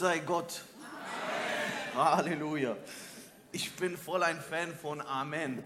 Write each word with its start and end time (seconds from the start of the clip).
sei 0.00 0.20
Gott. 0.20 0.62
Amen. 1.94 2.16
Halleluja. 2.16 2.74
Ich 3.52 3.76
bin 3.76 3.98
voll 3.98 4.22
ein 4.22 4.40
Fan 4.40 4.74
von 4.74 5.02
Amen. 5.02 5.62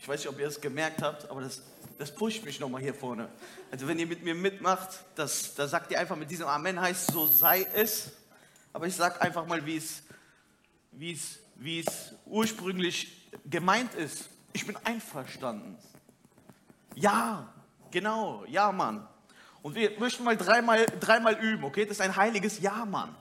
Ich 0.00 0.08
weiß 0.08 0.18
nicht, 0.18 0.28
ob 0.28 0.40
ihr 0.40 0.48
es 0.48 0.60
gemerkt 0.60 1.02
habt, 1.02 1.30
aber 1.30 1.42
das, 1.42 1.62
das 1.96 2.12
pusht 2.12 2.44
mich 2.44 2.58
nochmal 2.58 2.82
hier 2.82 2.94
vorne. 2.94 3.28
Also 3.70 3.86
wenn 3.86 4.00
ihr 4.00 4.08
mit 4.08 4.24
mir 4.24 4.34
mitmacht, 4.34 4.88
das, 5.14 5.54
da 5.54 5.68
sagt 5.68 5.92
ihr 5.92 6.00
einfach 6.00 6.16
mit 6.16 6.32
diesem 6.32 6.48
Amen 6.48 6.80
heißt, 6.80 7.12
so 7.12 7.28
sei 7.28 7.64
es. 7.74 8.10
Aber 8.72 8.88
ich 8.88 8.96
sage 8.96 9.20
einfach 9.20 9.46
mal, 9.46 9.64
wie 9.64 9.76
es, 9.76 10.02
wie, 10.90 11.12
es, 11.12 11.38
wie 11.54 11.78
es 11.78 12.12
ursprünglich 12.24 13.30
gemeint 13.44 13.94
ist. 13.94 14.28
Ich 14.52 14.66
bin 14.66 14.76
einverstanden. 14.82 15.78
Ja, 16.96 17.54
genau, 17.92 18.44
ja, 18.48 18.72
Mann. 18.72 19.06
Und 19.62 19.76
wir 19.76 19.96
möchten 20.00 20.24
mal 20.24 20.36
dreimal, 20.36 20.86
dreimal 20.98 21.34
üben, 21.34 21.62
okay? 21.62 21.84
Das 21.84 21.98
ist 21.98 22.00
ein 22.00 22.16
heiliges 22.16 22.58
Ja, 22.58 22.84
Mann. 22.84 23.14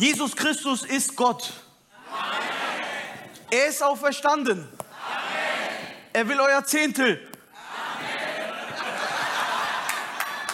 Jesus 0.00 0.34
Christus 0.34 0.82
ist 0.82 1.14
Gott. 1.14 1.52
Amen. 2.10 2.40
Er 3.50 3.68
ist 3.68 3.82
auferstanden. 3.82 4.60
Amen. 4.60 4.68
Er 6.14 6.26
will 6.26 6.40
euer 6.40 6.64
Zehntel. 6.64 7.20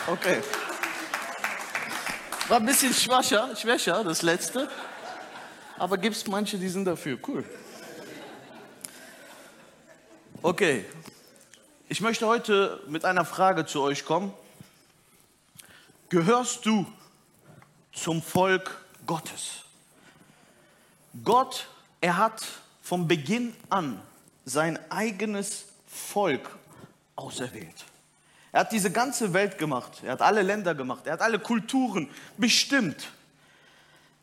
Amen. 0.08 0.18
Okay. 0.18 0.42
War 2.48 2.56
ein 2.56 2.66
bisschen 2.66 2.92
schwacher, 2.92 3.54
schwächer, 3.54 4.02
das 4.02 4.22
letzte. 4.22 4.68
Aber 5.78 5.96
gibt 5.96 6.16
es 6.16 6.26
manche, 6.26 6.58
die 6.58 6.68
sind 6.68 6.84
dafür. 6.84 7.16
Cool. 7.28 7.44
Okay, 10.42 10.84
ich 11.88 12.00
möchte 12.00 12.26
heute 12.26 12.82
mit 12.88 13.04
einer 13.04 13.24
Frage 13.24 13.64
zu 13.64 13.80
euch 13.82 14.04
kommen. 14.04 14.34
Gehörst 16.08 16.66
du 16.66 16.84
zum 17.92 18.20
Volk 18.20 18.82
Gottes? 19.06 19.64
Gott, 21.24 21.68
er 22.00 22.16
hat 22.16 22.44
von 22.82 23.08
Beginn 23.08 23.54
an 23.70 24.00
sein 24.44 24.78
eigenes 24.90 25.66
Volk 25.86 26.48
auserwählt. 27.14 27.84
Er 28.52 28.60
hat 28.60 28.72
diese 28.72 28.90
ganze 28.90 29.32
Welt 29.32 29.58
gemacht, 29.58 30.02
er 30.02 30.12
hat 30.12 30.22
alle 30.22 30.42
Länder 30.42 30.74
gemacht, 30.74 31.06
er 31.06 31.14
hat 31.14 31.22
alle 31.22 31.38
Kulturen 31.38 32.08
bestimmt. 32.36 33.10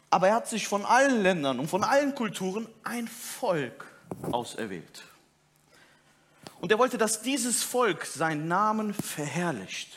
Aber 0.10 0.28
er 0.28 0.36
hat 0.36 0.48
sich 0.48 0.68
von 0.68 0.86
allen 0.86 1.22
Ländern 1.24 1.60
und 1.60 1.68
von 1.68 1.84
allen 1.84 2.16
Kulturen 2.16 2.68
ein 2.84 3.08
Volk 3.08 3.86
auserwählt. 4.32 5.04
Und 6.60 6.72
er 6.72 6.80
wollte, 6.80 6.98
dass 6.98 7.22
dieses 7.22 7.64
Volk 7.64 8.06
seinen 8.06 8.48
Namen 8.48 8.94
verherrlicht. 8.94 9.90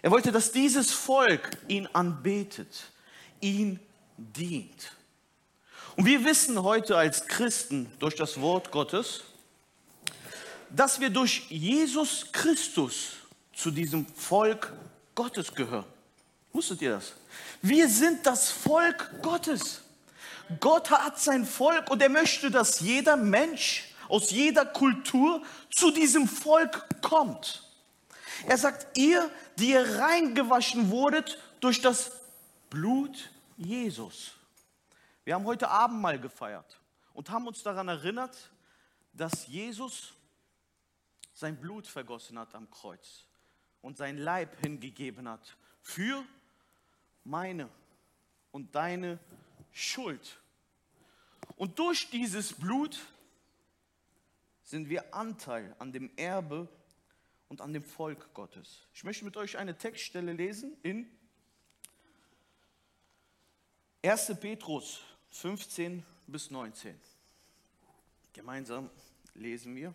Er 0.00 0.10
wollte, 0.10 0.30
dass 0.30 0.52
dieses 0.52 0.92
Volk 0.92 1.50
ihn 1.66 1.88
anbetet, 1.92 2.92
ihn 3.40 3.80
dient. 4.18 4.92
Und 5.96 6.04
wir 6.04 6.24
wissen 6.24 6.62
heute 6.62 6.96
als 6.96 7.26
Christen 7.26 7.90
durch 7.98 8.14
das 8.14 8.40
Wort 8.40 8.70
Gottes, 8.70 9.22
dass 10.70 11.00
wir 11.00 11.10
durch 11.10 11.46
Jesus 11.48 12.26
Christus 12.32 13.12
zu 13.54 13.70
diesem 13.70 14.06
Volk 14.06 14.72
Gottes 15.14 15.54
gehören. 15.54 15.86
Wusstet 16.52 16.82
ihr 16.82 16.90
das? 16.90 17.12
Wir 17.62 17.88
sind 17.88 18.26
das 18.26 18.50
Volk 18.50 19.22
Gottes. 19.22 19.80
Gott 20.60 20.90
hat 20.90 21.18
sein 21.20 21.44
Volk 21.44 21.90
und 21.90 22.00
er 22.02 22.08
möchte, 22.08 22.50
dass 22.50 22.80
jeder 22.80 23.16
Mensch 23.16 23.88
aus 24.08 24.30
jeder 24.30 24.64
Kultur 24.64 25.42
zu 25.70 25.90
diesem 25.90 26.26
Volk 26.26 26.86
kommt. 27.02 27.62
Er 28.46 28.56
sagt, 28.56 28.96
ihr, 28.96 29.30
die 29.58 29.70
ihr 29.70 29.98
reingewaschen 29.98 30.90
wurdet 30.90 31.38
durch 31.60 31.80
das 31.80 32.12
Blut 32.70 33.30
Jesus. 33.58 34.34
Wir 35.24 35.34
haben 35.34 35.44
heute 35.44 35.68
Abend 35.68 36.00
mal 36.00 36.18
gefeiert 36.18 36.80
und 37.12 37.28
haben 37.28 37.46
uns 37.46 37.62
daran 37.62 37.88
erinnert, 37.88 38.50
dass 39.12 39.46
Jesus 39.48 40.14
sein 41.34 41.60
Blut 41.60 41.86
vergossen 41.86 42.38
hat 42.38 42.54
am 42.54 42.70
Kreuz 42.70 43.24
und 43.82 43.96
sein 43.96 44.16
Leib 44.16 44.58
hingegeben 44.60 45.28
hat 45.28 45.56
für 45.82 46.24
meine 47.24 47.68
und 48.52 48.74
deine 48.74 49.18
Schuld. 49.72 50.40
Und 51.56 51.78
durch 51.78 52.10
dieses 52.10 52.52
Blut 52.52 52.98
sind 54.62 54.88
wir 54.88 55.14
Anteil 55.14 55.74
an 55.78 55.92
dem 55.92 56.10
Erbe 56.16 56.68
und 57.48 57.60
an 57.60 57.72
dem 57.72 57.82
Volk 57.82 58.32
Gottes. 58.34 58.86
Ich 58.94 59.02
möchte 59.02 59.24
mit 59.24 59.36
euch 59.36 59.58
eine 59.58 59.76
Textstelle 59.76 60.32
lesen 60.32 60.76
in 60.82 61.10
1. 64.00 64.38
Petrus 64.40 65.00
15 65.30 66.04
bis 66.28 66.52
19. 66.52 67.00
Gemeinsam 68.32 68.88
lesen 69.34 69.74
wir. 69.74 69.92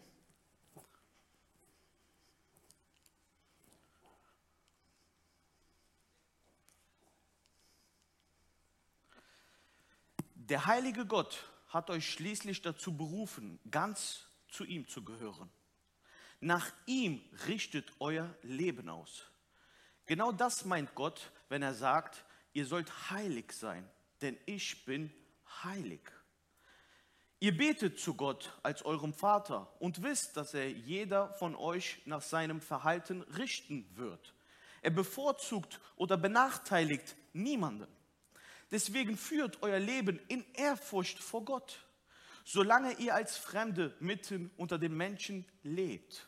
Der 10.36 10.66
heilige 10.66 11.06
Gott 11.06 11.50
hat 11.70 11.90
euch 11.90 12.12
schließlich 12.12 12.62
dazu 12.62 12.98
berufen, 12.98 13.58
ganz 13.72 14.26
zu 14.50 14.66
ihm 14.66 14.86
zu 14.90 15.06
gehören. 15.06 15.50
Nach 16.42 16.74
ihm 16.86 17.24
richtet 17.48 17.90
euer 18.00 18.36
Leben 18.42 18.90
aus. 18.90 19.32
Genau 20.06 20.34
das 20.34 20.66
meint 20.66 20.94
Gott, 20.94 21.32
wenn 21.48 21.62
er 21.62 21.74
sagt, 21.74 22.26
ihr 22.54 22.66
sollt 22.66 23.12
heilig 23.12 23.52
sein, 23.52 23.88
denn 24.22 24.38
ich 24.46 24.86
bin 24.86 25.12
heilig. 25.64 26.02
Ihr 27.40 27.58
betet 27.58 28.00
zu 28.00 28.14
Gott 28.14 28.58
als 28.64 28.84
eurem 28.86 29.14
Vater 29.14 29.70
und 29.80 30.02
wisst, 30.02 30.38
dass 30.38 30.54
er 30.54 30.72
jeder 30.72 31.34
von 31.34 31.56
euch 31.56 32.02
nach 32.06 32.22
seinem 32.22 32.62
Verhalten 32.62 33.22
richten 33.22 33.86
wird. 33.96 34.34
Er 34.82 34.92
bevorzugt 34.92 35.82
oder 35.98 36.16
benachteiligt 36.16 37.16
niemanden. 37.34 37.88
Deswegen 38.72 39.18
führt 39.18 39.62
euer 39.62 39.80
Leben 39.80 40.20
in 40.30 40.46
Ehrfurcht 40.54 41.20
vor 41.20 41.44
Gott 41.44 41.84
solange 42.44 42.94
ihr 43.00 43.16
als 43.16 43.38
Fremde 43.38 43.96
mitten 44.00 44.52
unter 44.58 44.78
den 44.78 44.96
Menschen 44.96 45.46
lebt, 45.64 46.28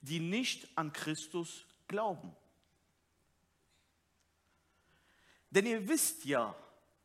die 0.00 0.20
nicht 0.20 0.68
an 0.76 0.92
Christus 0.92 1.66
glauben. 1.88 2.34
Denn 5.50 5.66
ihr 5.66 5.88
wisst 5.88 6.24
ja, 6.24 6.54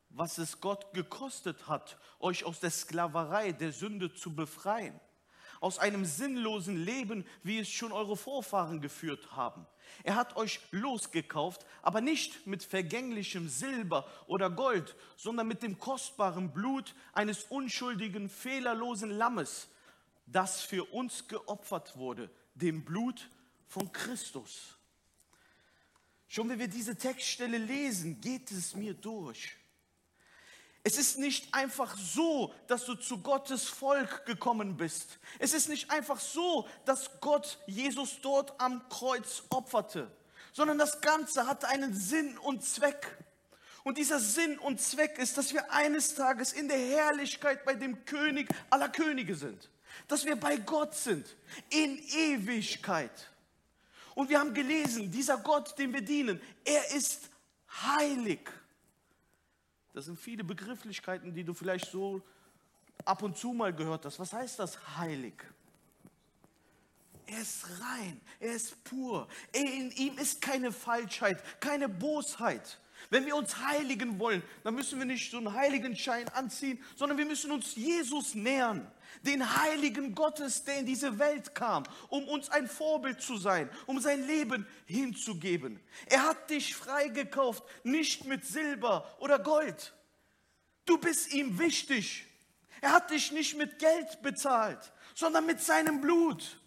was 0.10 0.38
es 0.38 0.60
Gott 0.60 0.94
gekostet 0.94 1.68
hat, 1.68 1.98
euch 2.20 2.44
aus 2.44 2.60
der 2.60 2.72
Sklaverei 2.72 3.52
der 3.52 3.72
Sünde 3.72 4.14
zu 4.14 4.36
befreien 4.36 5.00
aus 5.64 5.80
einem 5.80 6.04
sinnlosen 6.04 6.76
Leben, 6.76 7.26
wie 7.42 7.60
es 7.60 7.70
schon 7.70 7.94
eure 7.94 8.18
Vorfahren 8.18 8.82
geführt 8.82 9.32
haben. 9.32 9.66
Er 10.04 10.16
hat 10.16 10.36
euch 10.36 10.60
losgekauft, 10.72 11.66
aber 11.82 12.02
nicht 12.02 12.46
mit 12.46 12.66
vergänglichem 12.66 13.48
Silber 13.48 14.06
oder 14.28 14.50
Gold, 14.50 14.94
sondern 15.16 15.48
mit 15.48 15.64
dem 15.64 15.80
kostbaren 15.80 16.52
Blut 16.52 16.94
eines 17.14 17.46
unschuldigen, 17.46 18.28
fehlerlosen 18.28 19.10
Lammes, 19.10 19.70
das 20.26 20.62
für 20.62 20.84
uns 20.84 21.30
geopfert 21.30 21.96
wurde, 21.96 22.30
dem 22.56 22.84
Blut 22.84 23.30
von 23.70 23.90
Christus. 23.94 24.78
Schon 26.34 26.50
wenn 26.50 26.58
wir 26.58 26.68
diese 26.68 26.96
Textstelle 26.96 27.60
lesen, 27.60 28.20
geht 28.20 28.50
es 28.50 28.76
mir 28.76 28.96
durch. 28.96 29.56
Es 30.84 30.98
ist 30.98 31.20
nicht 31.20 31.54
einfach 31.54 31.96
so, 31.96 32.52
dass 32.66 32.86
du 32.86 32.96
zu 32.96 33.20
Gottes 33.20 33.68
Volk 33.68 34.26
gekommen 34.26 34.76
bist. 34.76 35.20
Es 35.38 35.54
ist 35.54 35.70
nicht 35.70 35.92
einfach 35.92 36.20
so, 36.20 36.68
dass 36.86 37.22
Gott 37.22 37.60
Jesus 37.68 38.18
dort 38.24 38.60
am 38.60 38.82
Kreuz 38.90 39.44
opferte, 39.50 40.12
sondern 40.54 40.80
das 40.80 41.02
Ganze 41.02 41.46
hat 41.46 41.66
einen 41.66 41.94
Sinn 41.94 42.36
und 42.40 42.64
Zweck. 42.64 43.16
Und 43.84 44.00
dieser 44.00 44.20
Sinn 44.20 44.58
und 44.58 44.82
Zweck 44.82 45.20
ist, 45.20 45.38
dass 45.38 45.54
wir 45.54 45.72
eines 45.72 46.16
Tages 46.16 46.52
in 46.52 46.68
der 46.68 46.80
Herrlichkeit 46.80 47.64
bei 47.64 47.76
dem 47.76 48.06
König 48.06 48.50
aller 48.72 48.90
Könige 48.90 49.36
sind. 49.36 49.70
Dass 50.08 50.26
wir 50.26 50.36
bei 50.36 50.58
Gott 50.58 50.96
sind, 50.96 51.28
in 51.70 52.00
Ewigkeit. 52.00 53.30
Und 54.16 54.30
wir 54.30 54.40
haben 54.40 54.54
gelesen, 54.54 55.10
dieser 55.12 55.38
Gott, 55.38 55.78
dem 55.78 55.94
wir 55.94 56.02
dienen, 56.02 56.42
er 56.64 56.96
ist 56.96 57.30
heilig. 57.84 58.50
Das 59.94 60.06
sind 60.06 60.20
viele 60.20 60.44
Begrifflichkeiten, 60.44 61.34
die 61.34 61.44
du 61.44 61.54
vielleicht 61.54 61.92
so 61.92 62.22
ab 63.06 63.22
und 63.22 63.38
zu 63.38 63.54
mal 63.54 63.74
gehört 63.74 64.06
hast. 64.06 64.20
Was 64.20 64.34
heißt 64.34 64.60
das 64.60 64.98
heilig? 64.98 65.36
Er 67.26 67.42
ist 67.42 67.66
rein, 67.80 68.20
er 68.40 68.54
ist 68.54 68.84
pur. 68.84 69.28
In 69.54 69.92
ihm 69.92 70.18
ist 70.18 70.42
keine 70.42 70.72
Falschheit, 70.72 71.42
keine 71.60 71.88
Bosheit. 71.88 72.80
Wenn 73.10 73.26
wir 73.26 73.36
uns 73.36 73.58
heiligen 73.58 74.20
wollen, 74.20 74.44
dann 74.64 74.76
müssen 74.76 75.00
wir 75.00 75.06
nicht 75.06 75.32
so 75.32 75.38
einen 75.38 75.54
Heiligenschein 75.54 76.28
anziehen, 76.30 76.84
sondern 76.96 77.18
wir 77.18 77.26
müssen 77.26 77.52
uns 77.52 77.76
Jesus 77.76 78.36
nähern. 78.36 78.90
Den 79.22 79.62
Heiligen 79.62 80.16
Gottes, 80.16 80.64
der 80.64 80.80
in 80.80 80.86
diese 80.86 81.20
Welt 81.20 81.56
kam, 81.56 81.84
um 82.10 82.28
uns 82.28 82.50
ein 82.50 82.68
Vorbild 82.68 83.22
zu 83.22 83.38
sein, 83.38 83.70
um 83.86 84.00
sein 84.00 84.26
Leben 84.26 84.68
hinzugeben. 84.86 85.80
Er 86.08 86.24
hat 86.24 86.50
dich 86.50 86.76
freigekauft, 86.76 87.64
nicht 87.84 88.26
mit 88.26 88.46
Silber 88.46 89.06
oder 89.20 89.40
Gold. 89.40 89.94
Du 90.86 90.98
bist 90.98 91.34
ihm 91.34 91.60
wichtig. 91.60 92.26
Er 92.82 92.92
hat 92.92 93.12
dich 93.12 93.32
nicht 93.32 93.58
mit 93.58 93.80
Geld 93.80 94.22
bezahlt, 94.22 94.92
sondern 95.16 95.46
mit 95.46 95.62
seinem 95.62 96.02
Blut. 96.02 96.60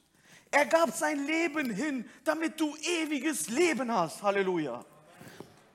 Er 0.50 0.64
gab 0.64 0.94
sein 0.96 1.26
Leben 1.26 1.70
hin, 1.70 2.08
damit 2.24 2.58
du 2.58 2.74
ewiges 2.76 3.48
Leben 3.48 3.92
hast. 3.92 4.22
Halleluja. 4.22 4.84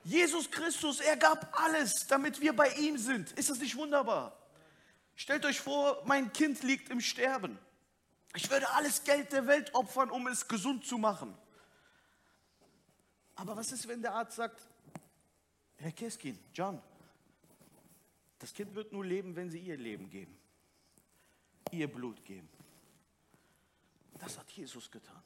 Jesus 0.04 0.50
Christus, 0.50 1.00
er 1.00 1.16
gab 1.16 1.56
alles, 1.60 2.06
damit 2.08 2.40
wir 2.40 2.52
bei 2.52 2.68
ihm 2.70 2.98
sind. 2.98 3.30
Ist 3.32 3.50
das 3.50 3.58
nicht 3.58 3.76
wunderbar? 3.76 4.36
Stellt 5.14 5.44
euch 5.44 5.60
vor, 5.60 6.02
mein 6.06 6.32
Kind 6.32 6.62
liegt 6.62 6.88
im 6.88 7.00
Sterben. 7.00 7.58
Ich 8.34 8.50
würde 8.50 8.68
alles 8.70 9.04
Geld 9.04 9.32
der 9.32 9.46
Welt 9.46 9.74
opfern, 9.74 10.10
um 10.10 10.26
es 10.26 10.48
gesund 10.48 10.84
zu 10.86 10.98
machen. 10.98 11.36
Aber 13.34 13.56
was 13.56 13.72
ist, 13.72 13.86
wenn 13.88 14.02
der 14.02 14.14
Arzt 14.14 14.36
sagt, 14.36 14.60
Herr 15.76 15.92
Keskin, 15.92 16.38
John, 16.54 16.80
das 18.38 18.52
Kind 18.54 18.74
wird 18.74 18.92
nur 18.92 19.04
leben, 19.04 19.36
wenn 19.36 19.50
Sie 19.50 19.58
ihr 19.58 19.76
Leben 19.76 20.10
geben, 20.10 20.36
ihr 21.70 21.92
Blut 21.92 22.24
geben. 22.24 22.48
Das 24.18 24.38
hat 24.38 24.50
Jesus 24.50 24.90
getan. 24.90 25.22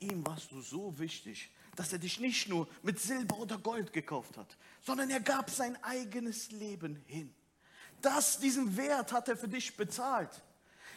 Ihm 0.00 0.26
warst 0.26 0.50
du 0.50 0.60
so 0.60 0.98
wichtig, 0.98 1.50
dass 1.76 1.92
er 1.92 1.98
dich 1.98 2.18
nicht 2.20 2.48
nur 2.48 2.68
mit 2.82 2.98
Silber 2.98 3.36
oder 3.38 3.58
Gold 3.58 3.92
gekauft 3.92 4.36
hat, 4.36 4.56
sondern 4.80 5.10
er 5.10 5.20
gab 5.20 5.50
sein 5.50 5.76
eigenes 5.82 6.50
Leben 6.50 6.96
hin. 7.06 7.34
Das, 8.02 8.38
diesen 8.38 8.76
Wert 8.76 9.12
hat 9.12 9.28
er 9.28 9.36
für 9.36 9.48
dich 9.48 9.76
bezahlt. 9.76 10.30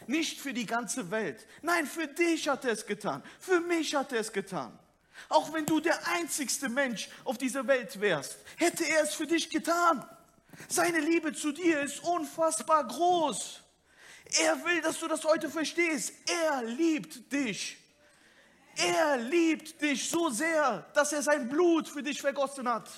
Nicht 0.06 0.40
für 0.40 0.52
die 0.52 0.66
ganze 0.66 1.10
Welt. 1.10 1.46
Nein, 1.62 1.86
für 1.86 2.06
dich 2.06 2.48
hat 2.48 2.64
er 2.64 2.72
es 2.72 2.86
getan. 2.86 3.22
Für 3.38 3.60
mich 3.60 3.94
hat 3.94 4.12
er 4.12 4.20
es 4.20 4.32
getan. 4.32 4.78
Auch 5.28 5.52
wenn 5.52 5.64
du 5.64 5.80
der 5.80 6.06
einzigste 6.08 6.68
Mensch 6.68 7.08
auf 7.24 7.38
dieser 7.38 7.66
Welt 7.66 8.00
wärst, 8.00 8.36
hätte 8.56 8.84
er 8.84 9.02
es 9.02 9.14
für 9.14 9.26
dich 9.26 9.48
getan. 9.48 10.04
Seine 10.68 11.00
Liebe 11.00 11.32
zu 11.32 11.52
dir 11.52 11.82
ist 11.82 12.02
unfassbar 12.04 12.86
groß. 12.86 13.60
Er 14.40 14.64
will, 14.64 14.80
dass 14.82 14.98
du 14.98 15.08
das 15.08 15.24
heute 15.24 15.48
verstehst. 15.48 16.12
Er 16.26 16.62
liebt 16.62 17.32
dich. 17.32 17.76
Er 18.76 19.18
liebt 19.18 19.80
dich 19.80 20.08
so 20.08 20.30
sehr, 20.30 20.84
dass 20.94 21.12
er 21.12 21.22
sein 21.22 21.48
Blut 21.48 21.88
für 21.88 22.02
dich 22.02 22.20
vergossen 22.20 22.68
hat. 22.68 22.90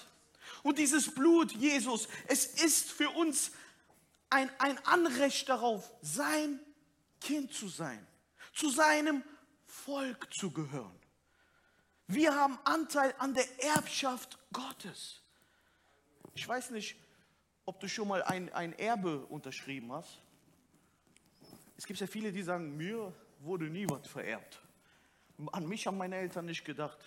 Und 0.63 0.79
dieses 0.79 1.13
Blut, 1.13 1.53
Jesus, 1.53 2.09
es 2.29 2.47
ist 2.47 2.91
für 2.91 3.11
uns 3.11 3.51
ein, 4.37 4.51
ein 4.59 4.79
Anrecht 4.87 5.49
darauf, 5.49 5.91
sein 6.03 6.61
Kind 7.21 7.53
zu 7.53 7.69
sein, 7.69 8.07
zu 8.53 8.69
seinem 8.69 9.25
Volk 9.65 10.33
zu 10.35 10.51
gehören. 10.51 10.99
Wir 12.07 12.35
haben 12.35 12.59
Anteil 12.65 13.15
an 13.19 13.33
der 13.35 13.47
Erbschaft 13.65 14.39
Gottes. 14.53 15.23
Ich 16.35 16.47
weiß 16.47 16.71
nicht, 16.71 16.97
ob 17.65 17.81
du 17.81 17.89
schon 17.89 18.09
mal 18.09 18.23
ein, 18.23 18.53
ein 18.53 18.75
Erbe 18.75 19.25
unterschrieben 19.27 19.91
hast. 19.93 20.21
Es 21.79 21.87
gibt 21.87 21.99
ja 21.99 22.07
viele, 22.07 22.31
die 22.31 22.43
sagen, 22.43 22.77
mir 22.77 23.13
wurde 23.41 23.65
nie 23.65 23.89
was 23.89 24.07
vererbt. 24.07 24.61
An 25.53 25.67
mich 25.67 25.87
haben 25.87 25.97
meine 25.97 26.17
Eltern 26.17 26.45
nicht 26.45 26.65
gedacht. 26.65 26.99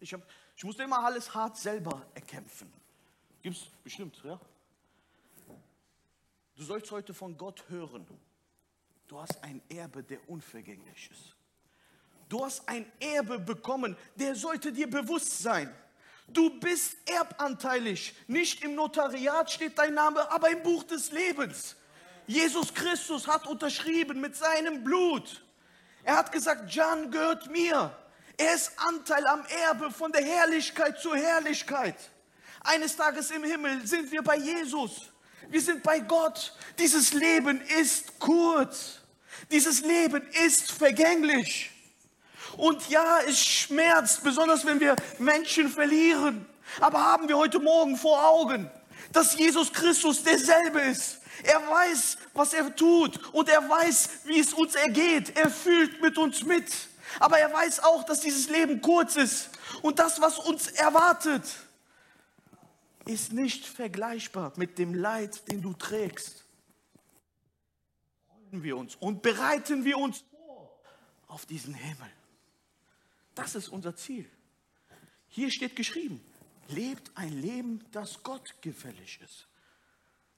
Ich, 0.00 0.14
hab, 0.14 0.22
ich 0.56 0.64
musste 0.64 0.84
immer 0.84 1.04
alles 1.04 1.34
hart 1.34 1.56
selber 1.56 2.06
erkämpfen. 2.14 2.72
Gibt 3.42 3.56
es 3.56 3.66
bestimmt, 3.82 4.20
ja? 4.24 4.40
Du 6.58 6.64
sollst 6.64 6.90
heute 6.90 7.14
von 7.14 7.38
Gott 7.38 7.62
hören. 7.68 8.04
Du 9.06 9.20
hast 9.20 9.42
ein 9.44 9.62
Erbe, 9.68 10.02
der 10.02 10.18
unvergänglich 10.28 11.08
ist. 11.12 11.36
Du 12.28 12.44
hast 12.44 12.68
ein 12.68 12.84
Erbe 12.98 13.38
bekommen, 13.38 13.96
der 14.16 14.34
sollte 14.34 14.72
dir 14.72 14.90
bewusst 14.90 15.38
sein. 15.38 15.72
Du 16.26 16.58
bist 16.58 16.96
erbanteilig. 17.08 18.12
Nicht 18.26 18.64
im 18.64 18.74
Notariat 18.74 19.52
steht 19.52 19.78
dein 19.78 19.94
Name, 19.94 20.28
aber 20.32 20.50
im 20.50 20.60
Buch 20.64 20.82
des 20.82 21.12
Lebens. 21.12 21.76
Jesus 22.26 22.74
Christus 22.74 23.28
hat 23.28 23.46
unterschrieben 23.46 24.20
mit 24.20 24.34
seinem 24.34 24.82
Blut. 24.82 25.44
Er 26.02 26.16
hat 26.16 26.32
gesagt, 26.32 26.74
Jan 26.74 27.12
gehört 27.12 27.48
mir. 27.48 27.96
Er 28.36 28.54
ist 28.54 28.72
Anteil 28.78 29.24
am 29.28 29.44
Erbe 29.46 29.92
von 29.92 30.10
der 30.10 30.24
Herrlichkeit 30.24 30.98
zur 30.98 31.16
Herrlichkeit. 31.16 32.10
Eines 32.62 32.96
Tages 32.96 33.30
im 33.30 33.44
Himmel 33.44 33.86
sind 33.86 34.10
wir 34.10 34.22
bei 34.22 34.36
Jesus. 34.36 35.12
Wir 35.48 35.60
sind 35.60 35.82
bei 35.82 36.00
Gott. 36.00 36.54
Dieses 36.78 37.12
Leben 37.12 37.60
ist 37.80 38.18
kurz. 38.18 38.98
Dieses 39.50 39.82
Leben 39.82 40.26
ist 40.44 40.72
vergänglich. 40.72 41.70
Und 42.56 42.88
ja, 42.88 43.20
es 43.26 43.38
schmerzt, 43.44 44.22
besonders 44.22 44.64
wenn 44.66 44.80
wir 44.80 44.96
Menschen 45.18 45.68
verlieren. 45.68 46.46
Aber 46.80 47.02
haben 47.02 47.28
wir 47.28 47.38
heute 47.38 47.60
Morgen 47.60 47.96
vor 47.96 48.22
Augen, 48.26 48.70
dass 49.12 49.38
Jesus 49.38 49.72
Christus 49.72 50.22
derselbe 50.22 50.80
ist. 50.80 51.18
Er 51.44 51.60
weiß, 51.68 52.18
was 52.34 52.52
er 52.52 52.74
tut 52.74 53.32
und 53.32 53.48
er 53.48 53.68
weiß, 53.68 54.08
wie 54.24 54.40
es 54.40 54.52
uns 54.52 54.74
ergeht. 54.74 55.36
Er 55.36 55.50
fühlt 55.50 56.00
mit 56.02 56.18
uns 56.18 56.42
mit. 56.42 56.66
Aber 57.20 57.38
er 57.38 57.52
weiß 57.52 57.80
auch, 57.80 58.04
dass 58.04 58.20
dieses 58.20 58.48
Leben 58.48 58.80
kurz 58.82 59.16
ist 59.16 59.50
und 59.82 59.98
das, 59.98 60.20
was 60.20 60.38
uns 60.38 60.68
erwartet, 60.68 61.42
ist 63.08 63.32
nicht 63.32 63.64
vergleichbar 63.64 64.52
mit 64.56 64.78
dem 64.78 64.94
Leid, 64.94 65.50
den 65.50 65.62
du 65.62 65.72
trägst. 65.72 66.44
Freuen 68.26 68.62
wir 68.62 68.76
uns 68.76 68.96
und 68.96 69.22
bereiten 69.22 69.84
wir 69.84 69.98
uns 69.98 70.22
vor 70.30 70.78
auf 71.26 71.46
diesen 71.46 71.74
Himmel. 71.74 72.10
Das 73.34 73.54
ist 73.54 73.68
unser 73.68 73.96
Ziel. 73.96 74.28
Hier 75.28 75.50
steht 75.50 75.76
geschrieben, 75.76 76.20
lebt 76.68 77.10
ein 77.14 77.40
Leben, 77.40 77.84
das 77.92 78.22
Gott 78.22 78.54
gefällig 78.60 79.20
ist. 79.22 79.46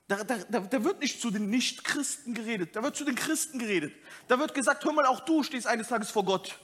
Da, 0.06 0.24
da, 0.24 0.38
da, 0.38 0.84
wird 0.84 1.00
nicht 1.00 1.20
zu 1.20 1.30
den 1.30 1.50
Nichtchristen 1.50 2.34
geredet, 2.34 2.74
da 2.74 2.82
wird 2.82 2.96
zu 2.96 3.04
den 3.04 3.14
Christen 3.14 3.60
geredet. 3.60 3.94
Da 4.26 4.38
wird 4.38 4.54
gesagt, 4.54 4.84
hör 4.84 4.92
mal, 4.92 5.06
auch 5.06 5.20
du 5.20 5.44
stehst 5.44 5.68
eines 5.68 5.88
Tages 5.88 6.10
vor 6.10 6.24
Gott. 6.24 6.58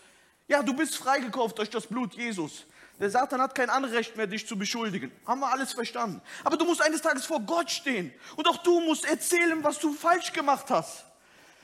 Ja, 0.49 0.63
du 0.63 0.75
bist 0.75 0.97
freigekauft 0.97 1.59
durch 1.59 1.71
das 1.71 1.87
Blut 1.87 2.15
Jesus. 2.15 2.67
Der 2.99 3.11
Satan 3.11 3.41
hat 3.43 3.55
kein 3.55 3.69
Anrecht 3.69 4.17
mehr, 4.17 4.27
dich 4.27 4.47
zu 4.47 4.57
beschuldigen. 4.57 5.13
Haben 5.27 5.41
wir 5.41 5.53
alles 5.53 5.73
verstanden. 5.73 6.23
Aber 6.45 6.57
du 6.57 6.65
musst 6.65 6.83
eines 6.83 7.03
Tages 7.03 7.27
vor 7.27 7.41
Gott 7.41 7.71
stehen. 7.71 8.13
Und 8.37 8.49
auch 8.49 8.59
du 8.59 8.81
musst 8.81 9.05
erzählen, 9.05 9.63
was 9.63 9.79
du 9.79 9.93
falsch 9.93 10.33
gemacht 10.33 10.67
hast. 10.71 11.05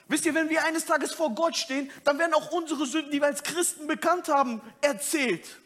Wisst 0.09 0.27
ihr, 0.27 0.35
wenn 0.35 0.51
wir 0.51 0.65
eines 0.65 0.85
Tages 0.85 1.13
vor 1.13 1.35
Gott 1.35 1.57
stehen, 1.57 1.91
dann 2.05 2.19
werden 2.19 2.35
auch 2.35 2.51
unsere 2.51 2.85
Sünden, 2.85 3.11
die 3.11 3.21
wir 3.21 3.29
als 3.29 3.43
Christen 3.43 3.87
bekannt 3.87 4.29
haben, 4.29 4.61
erzählt. 4.83 5.59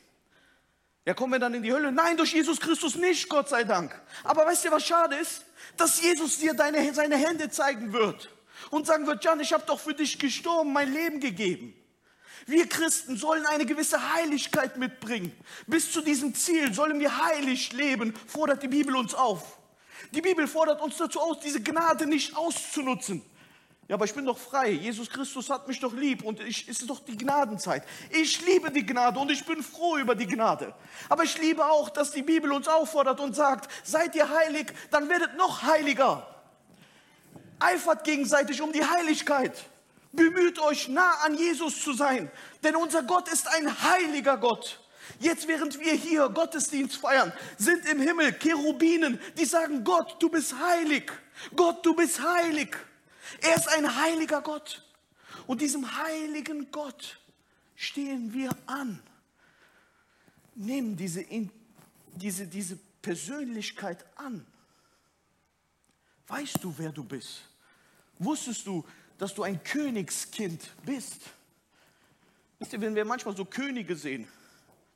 Ja, 1.05 1.15
kommen 1.15 1.33
wir 1.33 1.39
dann 1.39 1.55
in 1.55 1.63
die 1.63 1.73
Hölle? 1.73 1.91
Nein, 1.91 2.17
durch 2.17 2.33
Jesus 2.33 2.61
Christus 2.61 2.95
nicht, 2.97 3.29
Gott 3.29 3.49
sei 3.49 3.65
Dank. 3.65 4.01
Aber 4.23 4.47
weißt 4.47 4.65
du, 4.65 4.71
was 4.71 4.85
schade 4.85 5.17
ist? 5.17 5.47
dass 5.77 6.01
Jesus 6.01 6.39
dir 6.39 6.55
deine, 6.55 6.93
seine 6.95 7.17
Hände 7.17 7.51
zeigen 7.51 7.93
wird 7.93 8.31
und 8.71 8.87
sagen 8.87 9.07
wird, 9.07 9.25
Jan, 9.25 9.41
ich 9.41 9.53
habe 9.53 9.65
doch 9.67 9.81
für 9.81 9.95
dich 9.95 10.19
gestorben, 10.19 10.73
mein 10.73 10.93
Leben 10.93 11.21
gegeben. 11.21 11.75
Wir 12.45 12.69
Christen 12.69 13.17
sollen 13.17 13.47
eine 13.47 13.65
gewisse 13.65 14.15
Heiligkeit 14.15 14.77
mitbringen. 14.77 15.33
Bis 15.67 15.91
zu 15.91 16.03
diesem 16.03 16.35
Ziel 16.35 16.75
sollen 16.75 17.01
wir 17.01 17.25
heilig 17.25 17.73
leben, 17.73 18.15
fordert 18.27 18.63
die 18.63 18.69
Bibel 18.69 18.95
uns 18.95 19.15
auf. 19.15 19.59
Die 20.13 20.21
Bibel 20.21 20.47
fordert 20.47 20.81
uns 20.81 20.97
dazu 20.97 21.21
aus, 21.21 21.41
diese 21.41 21.63
Gnade 21.63 22.07
nicht 22.07 22.37
auszunutzen. 22.37 23.23
Ja, 23.89 23.95
aber 23.95 24.05
ich 24.05 24.15
bin 24.15 24.25
doch 24.25 24.39
frei. 24.39 24.71
Jesus 24.71 25.09
Christus 25.09 25.49
hat 25.49 25.69
mich 25.69 25.79
doch 25.79 25.93
lieb 25.93 26.25
und 26.25 26.41
ich, 26.41 26.69
es 26.69 26.81
ist 26.81 26.91
doch 26.91 27.01
die 27.01 27.17
Gnadenzeit. 27.17 27.85
Ich 28.11 28.45
liebe 28.45 28.71
die 28.73 28.85
Gnade 28.85 29.19
und 29.19 29.31
ich 29.31 29.45
bin 29.45 29.63
froh 29.63 29.97
über 29.97 30.17
die 30.17 30.27
Gnade. 30.27 30.75
Aber 31.09 31.23
ich 31.23 31.39
liebe 31.39 31.65
auch, 31.65 31.89
dass 31.91 32.11
die 32.11 32.23
Bibel 32.23 32.53
uns 32.53 32.67
auffordert 32.67 33.21
und 33.21 33.37
sagt, 33.37 33.71
seid 33.85 34.17
ihr 34.17 34.29
heilig, 34.29 34.73
dann 34.91 35.09
werdet 35.09 35.37
noch 35.37 35.63
heiliger. 35.63 36.27
Eifert 37.61 38.03
gegenseitig 38.03 38.61
um 38.61 38.73
die 38.73 38.85
Heiligkeit. 38.85 39.65
Bemüht 40.17 40.59
euch, 40.59 40.89
nah 40.89 41.13
an 41.25 41.37
Jesus 41.37 41.81
zu 41.81 41.93
sein, 41.93 42.31
denn 42.63 42.75
unser 42.77 43.03
Gott 43.03 43.29
ist 43.29 43.47
ein 43.49 43.83
heiliger 43.83 44.37
Gott. 44.39 44.81
Jetzt, 45.21 45.47
während 45.47 45.79
wir 45.79 45.93
hier 45.93 46.29
Gottesdienst 46.29 46.97
feiern, 46.97 47.33
sind 47.59 47.87
im 47.87 48.01
Himmel 48.01 48.33
Cherubinen, 48.33 49.21
die 49.39 49.45
sagen, 49.45 49.85
Gott, 49.85 50.17
du 50.21 50.29
bist 50.29 50.59
heilig. 50.59 51.13
Gott, 51.55 51.85
du 51.87 51.95
bist 51.95 52.21
heilig. 52.21 52.77
Er 53.41 53.57
ist 53.57 53.69
ein 53.69 54.03
heiliger 54.03 54.41
Gott. 54.41 54.85
Und 55.47 55.61
diesem 55.61 55.97
heiligen 55.97 56.71
Gott 56.71 57.19
stehen 57.77 58.33
wir 58.33 58.51
an. 58.67 59.01
Nimm 60.55 60.97
diese, 60.97 61.25
diese, 62.15 62.47
diese 62.47 62.79
Persönlichkeit 63.01 64.05
an. 64.17 64.45
Weißt 66.27 66.59
du, 66.63 66.75
wer 66.77 66.91
du 66.91 67.05
bist? 67.05 67.43
Wusstest 68.19 68.67
du, 68.67 68.85
dass 69.19 69.35
du 69.35 69.43
ein 69.43 69.63
Königskind 69.63 70.71
bist? 70.85 71.21
Wisst 72.59 72.73
ihr, 72.73 72.81
wenn 72.81 72.95
wir 72.95 73.05
manchmal 73.05 73.37
so 73.37 73.45
Könige 73.45 73.97
sehen, 73.97 74.27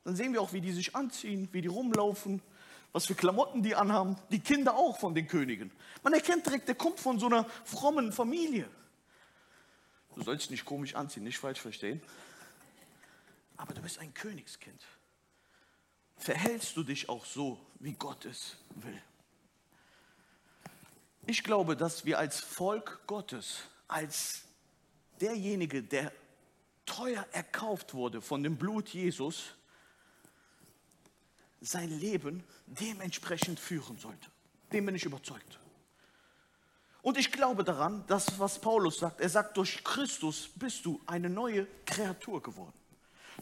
dann 0.03 0.15
sehen 0.15 0.33
wir 0.33 0.41
auch, 0.41 0.53
wie 0.53 0.61
die 0.61 0.71
sich 0.71 0.95
anziehen, 0.95 1.47
wie 1.51 1.61
die 1.61 1.67
rumlaufen, 1.67 2.41
was 2.91 3.05
für 3.05 3.15
Klamotten 3.15 3.63
die 3.63 3.75
anhaben, 3.75 4.17
die 4.31 4.39
Kinder 4.39 4.75
auch 4.75 4.99
von 4.99 5.13
den 5.13 5.27
Königen. 5.27 5.71
Man 6.03 6.13
erkennt 6.13 6.45
direkt, 6.45 6.67
der 6.67 6.75
kommt 6.75 6.99
von 6.99 7.19
so 7.19 7.27
einer 7.27 7.45
frommen 7.63 8.11
Familie. 8.11 8.67
Du 10.15 10.23
sollst 10.23 10.51
nicht 10.51 10.65
komisch 10.65 10.95
anziehen, 10.95 11.23
nicht 11.23 11.37
falsch 11.37 11.61
verstehen. 11.61 12.01
Aber 13.57 13.73
du 13.73 13.81
bist 13.81 13.99
ein 13.99 14.13
Königskind. 14.13 14.81
Verhältst 16.17 16.75
du 16.75 16.83
dich 16.83 17.09
auch 17.09 17.25
so, 17.25 17.59
wie 17.79 17.93
Gott 17.93 18.25
es 18.25 18.57
will? 18.75 19.01
Ich 21.27 21.43
glaube, 21.43 21.77
dass 21.77 22.05
wir 22.05 22.17
als 22.17 22.39
Volk 22.39 23.01
Gottes, 23.07 23.59
als 23.91 24.41
derjenige, 25.19 25.83
der 25.83 26.11
teuer 26.85 27.25
erkauft 27.31 27.93
wurde 27.93 28.21
von 28.21 28.43
dem 28.43 28.57
Blut 28.57 28.89
Jesus, 28.89 29.55
sein 31.61 31.89
Leben 31.99 32.43
dementsprechend 32.65 33.59
führen 33.59 33.97
sollte. 33.97 34.29
Dem 34.71 34.85
bin 34.85 34.95
ich 34.95 35.05
überzeugt. 35.05 35.59
Und 37.03 37.17
ich 37.17 37.31
glaube 37.31 37.63
daran, 37.63 38.05
dass 38.07 38.39
was 38.39 38.59
Paulus 38.59 38.99
sagt, 38.99 39.21
er 39.21 39.29
sagt, 39.29 39.57
durch 39.57 39.83
Christus 39.83 40.49
bist 40.55 40.85
du 40.85 41.01
eine 41.05 41.29
neue 41.29 41.67
Kreatur 41.85 42.41
geworden. 42.41 42.77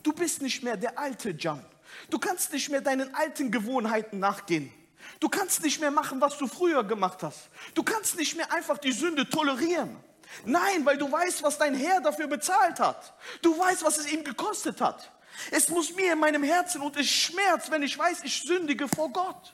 Du 0.02 0.14
bist 0.14 0.42
nicht 0.42 0.64
mehr 0.64 0.78
der 0.78 0.98
alte 0.98 1.32
Jan. 1.32 1.64
Du 2.10 2.20
kannst 2.20 2.54
nicht 2.54 2.70
mehr 2.70 2.82
deinen 2.82 3.14
alten 3.16 3.52
Gewohnheiten 3.52 4.20
nachgehen. 4.20 4.72
Du 5.20 5.28
kannst 5.28 5.62
nicht 5.64 5.82
mehr 5.82 5.92
machen, 5.92 6.22
was 6.22 6.38
du 6.38 6.48
früher 6.48 6.84
gemacht 6.84 7.24
hast. 7.24 7.50
Du 7.74 7.84
kannst 7.84 8.18
nicht 8.18 8.36
mehr 8.36 8.52
einfach 8.54 8.78
die 8.78 8.92
Sünde 8.92 9.30
tolerieren. 9.30 9.98
Nein, 10.46 10.86
weil 10.86 10.98
du 10.98 11.12
weißt, 11.12 11.44
was 11.44 11.58
dein 11.58 11.76
Herr 11.76 12.02
dafür 12.02 12.28
bezahlt 12.28 12.80
hat. 12.80 13.14
Du 13.42 13.58
weißt, 13.58 13.84
was 13.84 13.98
es 13.98 14.12
ihm 14.12 14.24
gekostet 14.24 14.82
hat. 14.82 15.12
Es 15.52 15.70
muss 15.70 15.94
mir 15.96 16.14
in 16.14 16.20
meinem 16.20 16.44
Herzen 16.44 16.82
und 16.82 16.98
es 16.98 17.08
schmerzt, 17.08 17.72
wenn 17.72 17.84
ich 17.84 17.98
weiß, 17.98 18.24
ich 18.24 18.42
sündige 18.42 18.88
vor 18.88 19.12
Gott. 19.12 19.54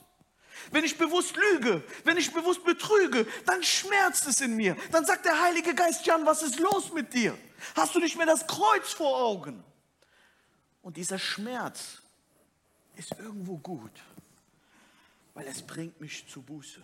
Wenn 0.71 0.83
ich 0.83 0.97
bewusst 0.97 1.35
lüge, 1.35 1.83
wenn 2.05 2.17
ich 2.17 2.33
bewusst 2.33 2.63
betrüge, 2.63 3.27
dann 3.45 3.61
schmerzt 3.63 4.25
es 4.27 4.41
in 4.41 4.55
mir. 4.55 4.75
Dann 4.91 5.05
sagt 5.05 5.25
der 5.25 5.39
Heilige 5.41 5.75
Geist, 5.75 6.05
Jan, 6.05 6.25
was 6.25 6.41
ist 6.41 6.59
los 6.59 6.91
mit 6.91 7.13
dir? 7.13 7.37
Hast 7.75 7.93
du 7.93 7.99
nicht 7.99 8.17
mehr 8.17 8.25
das 8.25 8.47
Kreuz 8.47 8.91
vor 8.93 9.17
Augen? 9.17 9.63
Und 10.81 10.97
dieser 10.97 11.19
Schmerz 11.19 12.01
ist 12.95 13.11
irgendwo 13.11 13.57
gut, 13.57 13.91
weil 15.33 15.47
es 15.47 15.61
bringt 15.61 15.99
mich 15.99 16.27
zu 16.27 16.41
Buße. 16.41 16.81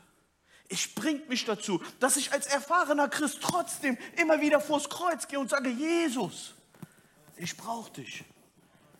Es 0.71 0.87
bringt 0.87 1.27
mich 1.27 1.43
dazu, 1.43 1.81
dass 1.99 2.15
ich 2.15 2.31
als 2.31 2.47
erfahrener 2.47 3.09
Christ 3.09 3.39
trotzdem 3.41 3.97
immer 4.15 4.39
wieder 4.39 4.61
vors 4.61 4.89
Kreuz 4.89 5.27
gehe 5.27 5.37
und 5.37 5.49
sage, 5.49 5.69
Jesus, 5.69 6.53
ich 7.35 7.57
brauche 7.57 7.91
dich. 7.91 8.23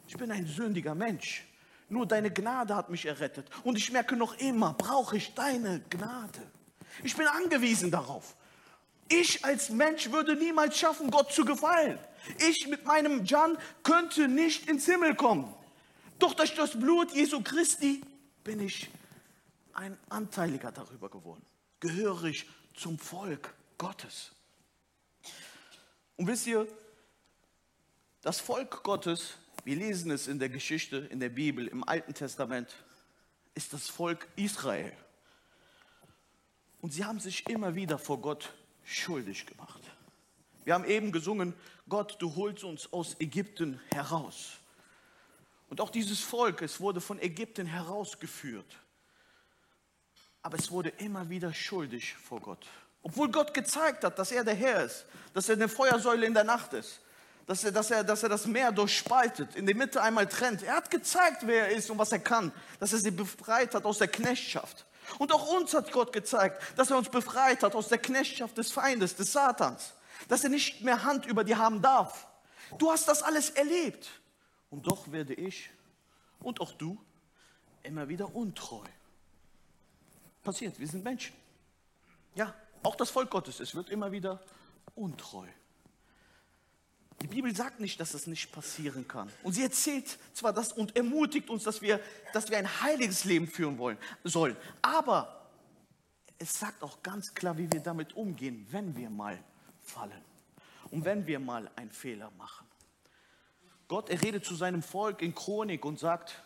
Ich 0.05 0.17
bin 0.17 0.29
ein 0.31 0.45
sündiger 0.45 0.93
Mensch. 0.93 1.45
Nur 1.87 2.05
deine 2.05 2.29
Gnade 2.29 2.75
hat 2.75 2.89
mich 2.89 3.05
errettet. 3.05 3.47
Und 3.63 3.77
ich 3.77 3.89
merke 3.89 4.17
noch 4.17 4.37
immer, 4.39 4.73
brauche 4.73 5.15
ich 5.15 5.33
deine 5.33 5.79
Gnade. 5.89 6.41
Ich 7.03 7.15
bin 7.15 7.27
angewiesen 7.27 7.89
darauf. 7.89 8.35
Ich 9.07 9.45
als 9.45 9.69
Mensch 9.69 10.11
würde 10.11 10.35
niemals 10.35 10.77
schaffen, 10.77 11.09
Gott 11.09 11.31
zu 11.31 11.45
gefallen. 11.45 11.97
Ich 12.49 12.67
mit 12.67 12.85
meinem 12.85 13.23
Jan 13.23 13.57
könnte 13.83 14.27
nicht 14.27 14.69
ins 14.69 14.85
Himmel 14.85 15.15
kommen. 15.15 15.53
Doch 16.19 16.33
durch 16.33 16.53
das 16.53 16.77
Blut 16.77 17.11
Jesu 17.13 17.41
Christi 17.41 18.01
bin 18.43 18.59
ich 18.59 18.89
ein 19.73 19.97
Anteiliger 20.09 20.73
darüber 20.73 21.09
geworden. 21.09 21.45
Gehöre 21.81 22.23
ich 22.23 22.47
zum 22.73 22.97
Volk 22.97 23.53
Gottes. 23.77 24.31
Und 26.15 26.27
wisst 26.27 26.47
ihr, 26.47 26.65
das 28.21 28.39
Volk 28.39 28.83
Gottes 28.83 29.35
wir 29.63 29.75
lesen 29.75 30.11
es 30.11 30.27
in 30.27 30.39
der 30.39 30.49
Geschichte, 30.49 30.97
in 30.97 31.19
der 31.19 31.29
Bibel, 31.29 31.67
im 31.67 31.87
Alten 31.87 32.13
Testament, 32.13 32.75
ist 33.53 33.73
das 33.73 33.87
Volk 33.89 34.27
Israel. 34.35 34.91
Und 36.81 36.93
sie 36.93 37.05
haben 37.05 37.19
sich 37.19 37.47
immer 37.47 37.75
wieder 37.75 37.99
vor 37.99 38.19
Gott 38.19 38.53
schuldig 38.83 39.45
gemacht. 39.45 39.81
Wir 40.63 40.73
haben 40.73 40.85
eben 40.85 41.11
gesungen, 41.11 41.53
Gott, 41.87 42.15
du 42.19 42.35
holst 42.35 42.63
uns 42.63 42.91
aus 42.91 43.15
Ägypten 43.19 43.79
heraus. 43.93 44.53
Und 45.69 45.79
auch 45.79 45.89
dieses 45.89 46.21
Volk, 46.21 46.61
es 46.63 46.79
wurde 46.79 47.01
von 47.01 47.19
Ägypten 47.19 47.67
herausgeführt. 47.67 48.77
Aber 50.43 50.57
es 50.57 50.71
wurde 50.71 50.89
immer 50.97 51.29
wieder 51.29 51.53
schuldig 51.53 52.15
vor 52.15 52.39
Gott. 52.39 52.65
Obwohl 53.03 53.29
Gott 53.29 53.53
gezeigt 53.53 54.03
hat, 54.03 54.17
dass 54.19 54.31
er 54.31 54.43
der 54.43 54.53
Herr 54.53 54.83
ist, 54.83 55.05
dass 55.33 55.49
er 55.49 55.55
eine 55.55 55.67
Feuersäule 55.69 56.25
in 56.25 56.33
der 56.33 56.43
Nacht 56.43 56.73
ist, 56.73 56.99
dass 57.47 57.63
er, 57.63 57.71
dass, 57.71 57.91
er, 57.91 58.03
dass 58.03 58.23
er 58.23 58.29
das 58.29 58.45
Meer 58.45 58.71
durchspaltet, 58.71 59.55
in 59.55 59.65
der 59.65 59.75
Mitte 59.75 60.01
einmal 60.01 60.27
trennt. 60.27 60.63
Er 60.63 60.75
hat 60.75 60.91
gezeigt, 60.91 61.45
wer 61.45 61.67
er 61.67 61.75
ist 61.75 61.89
und 61.89 61.97
was 61.97 62.11
er 62.11 62.19
kann, 62.19 62.51
dass 62.79 62.93
er 62.93 62.99
sie 62.99 63.11
befreit 63.11 63.73
hat 63.73 63.85
aus 63.85 63.97
der 63.97 64.07
Knechtschaft. 64.07 64.85
Und 65.17 65.31
auch 65.33 65.47
uns 65.57 65.73
hat 65.73 65.91
Gott 65.91 66.13
gezeigt, 66.13 66.61
dass 66.77 66.91
er 66.91 66.97
uns 66.97 67.09
befreit 67.09 67.63
hat 67.63 67.75
aus 67.75 67.87
der 67.87 67.97
Knechtschaft 67.97 68.57
des 68.57 68.71
Feindes, 68.71 69.15
des 69.15 69.31
Satans, 69.31 69.93
dass 70.27 70.43
er 70.43 70.49
nicht 70.49 70.81
mehr 70.81 71.03
Hand 71.03 71.25
über 71.25 71.43
dir 71.43 71.57
haben 71.57 71.81
darf. 71.81 72.27
Du 72.77 72.91
hast 72.91 73.07
das 73.07 73.23
alles 73.23 73.49
erlebt. 73.49 74.09
Und 74.69 74.87
doch 74.87 75.11
werde 75.11 75.33
ich 75.33 75.69
und 76.39 76.61
auch 76.61 76.71
du 76.73 76.97
immer 77.83 78.07
wieder 78.07 78.33
untreu. 78.33 78.85
Passiert, 80.43 80.79
wir 80.79 80.87
sind 80.87 81.03
Menschen. 81.03 81.35
Ja, 82.35 82.53
auch 82.83 82.95
das 82.95 83.09
Volk 83.09 83.29
Gottes, 83.29 83.59
es 83.59 83.75
wird 83.75 83.89
immer 83.89 84.11
wieder 84.11 84.41
untreu. 84.95 85.47
Die 87.21 87.27
Bibel 87.27 87.55
sagt 87.55 87.79
nicht, 87.79 87.99
dass 87.99 88.13
das 88.13 88.25
nicht 88.25 88.51
passieren 88.51 89.07
kann. 89.07 89.31
Und 89.43 89.53
sie 89.53 89.61
erzählt 89.61 90.17
zwar 90.33 90.53
das 90.53 90.73
und 90.73 90.95
ermutigt 90.95 91.51
uns, 91.51 91.63
dass 91.63 91.81
wir, 91.81 91.99
dass 92.33 92.49
wir 92.49 92.57
ein 92.57 92.81
heiliges 92.81 93.25
Leben 93.25 93.47
führen 93.47 93.77
wollen, 93.77 93.97
sollen. 94.23 94.57
Aber 94.81 95.49
es 96.39 96.59
sagt 96.59 96.81
auch 96.81 97.03
ganz 97.03 97.35
klar, 97.35 97.57
wie 97.59 97.71
wir 97.71 97.79
damit 97.79 98.13
umgehen, 98.13 98.65
wenn 98.71 98.95
wir 98.95 99.11
mal 99.11 99.37
fallen 99.83 100.23
und 100.89 101.05
wenn 101.05 101.27
wir 101.27 101.39
mal 101.39 101.69
einen 101.75 101.91
Fehler 101.91 102.31
machen. 102.31 102.65
Gott, 103.87 104.09
er 104.09 104.21
redet 104.23 104.43
zu 104.43 104.55
seinem 104.55 104.81
Volk 104.81 105.21
in 105.21 105.35
Chronik 105.35 105.85
und 105.85 105.99
sagt, 105.99 106.43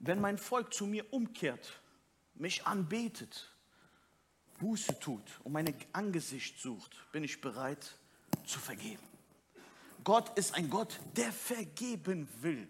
wenn 0.00 0.20
mein 0.20 0.38
Volk 0.38 0.74
zu 0.74 0.86
mir 0.86 1.04
umkehrt, 1.12 1.80
mich 2.34 2.66
anbetet, 2.66 3.50
Buße 4.58 4.98
tut 4.98 5.22
und 5.42 5.52
mein 5.52 5.74
Angesicht 5.92 6.60
sucht, 6.60 6.96
bin 7.12 7.24
ich 7.24 7.40
bereit 7.40 7.98
zu 8.46 8.58
vergeben. 8.58 9.02
Gott 10.04 10.36
ist 10.38 10.54
ein 10.54 10.68
Gott, 10.68 11.00
der 11.16 11.32
vergeben 11.32 12.28
will. 12.40 12.68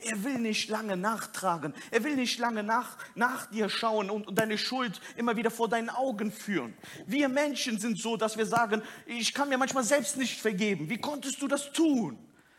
Er 0.00 0.22
will 0.22 0.38
nicht 0.38 0.68
lange 0.68 0.96
nachtragen. 0.96 1.74
Er 1.90 2.04
will 2.04 2.14
nicht 2.14 2.38
lange 2.38 2.62
nach, 2.62 2.96
nach 3.16 3.46
dir 3.46 3.68
schauen 3.68 4.10
und, 4.10 4.28
und 4.28 4.38
deine 4.38 4.56
Schuld 4.56 5.00
immer 5.16 5.36
wieder 5.36 5.50
vor 5.50 5.68
deinen 5.68 5.90
Augen 5.90 6.30
führen. 6.30 6.74
Wir 7.06 7.28
Menschen 7.28 7.80
sind 7.80 7.98
so, 7.98 8.16
dass 8.16 8.36
wir 8.36 8.46
sagen, 8.46 8.82
ich 9.06 9.34
kann 9.34 9.48
mir 9.48 9.58
manchmal 9.58 9.82
selbst 9.82 10.16
nicht 10.16 10.40
vergeben. 10.40 10.88
Wie 10.88 10.98
konntest 10.98 11.42
du 11.42 11.48
das 11.48 11.72
tun? 11.72 12.16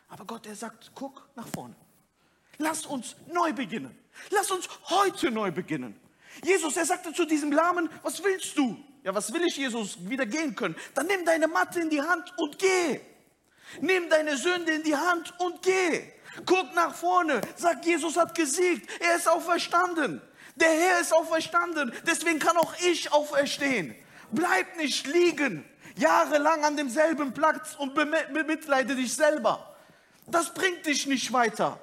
Aber 0.10 0.26
Gott, 0.26 0.48
er 0.48 0.56
sagt, 0.56 0.92
guck 0.94 1.30
nach 1.36 1.48
vorne. 1.48 1.76
Lass 2.58 2.86
uns 2.86 3.16
neu 3.32 3.54
beginnen. 3.54 3.98
Lass 4.32 4.52
uns 4.52 4.68
heute 4.90 5.32
neu 5.32 5.50
beginnen. 5.52 5.96
Jesus, 6.44 6.78
er 6.78 6.86
sagte 6.86 7.14
zu 7.14 7.26
diesem 7.26 7.52
Lahmen, 7.52 7.90
was 8.04 8.24
willst 8.24 8.58
du? 8.58 8.78
Ja, 9.04 9.14
was 9.14 9.34
will 9.34 9.44
ich, 9.46 9.58
Jesus, 9.58 9.98
wieder 10.10 10.26
gehen 10.26 10.56
können? 10.56 10.76
Dann 10.94 11.08
nimm 11.08 11.26
deine 11.26 11.48
Matte 11.48 11.80
in 11.80 11.90
die 11.90 12.02
Hand 12.02 12.34
und 12.38 12.60
geh. 12.60 13.00
Nimm 13.82 14.10
deine 14.10 14.36
Sünde 14.38 14.74
in 14.74 14.84
die 14.84 14.96
Hand 14.96 15.34
und 15.40 15.62
geh. 15.62 16.04
Guck 16.46 16.74
nach 16.76 16.94
vorne. 16.94 17.42
Sag, 17.56 17.86
Jesus 17.86 18.18
hat 18.18 18.36
gesiegt. 18.36 18.90
Er 19.00 19.16
ist 19.16 19.28
auferstanden. 19.28 20.22
Der 20.56 20.70
Herr 20.70 21.00
ist 21.00 21.14
auferstanden. 21.14 21.94
Deswegen 22.06 22.40
kann 22.40 22.58
auch 22.58 22.74
ich 22.86 23.12
auferstehen. 23.12 23.96
Bleib 24.32 24.78
nicht 24.78 25.08
liegen. 25.08 25.66
Jahrelang 25.98 26.64
an 26.64 26.78
demselben 26.78 27.34
Platz 27.34 27.76
und 27.78 27.94
bemitleide 27.94 28.96
dich 28.96 29.14
selber. 29.14 29.76
Das 30.28 30.54
bringt 30.54 30.86
dich 30.86 31.08
nicht 31.08 31.34
weiter. 31.34 31.80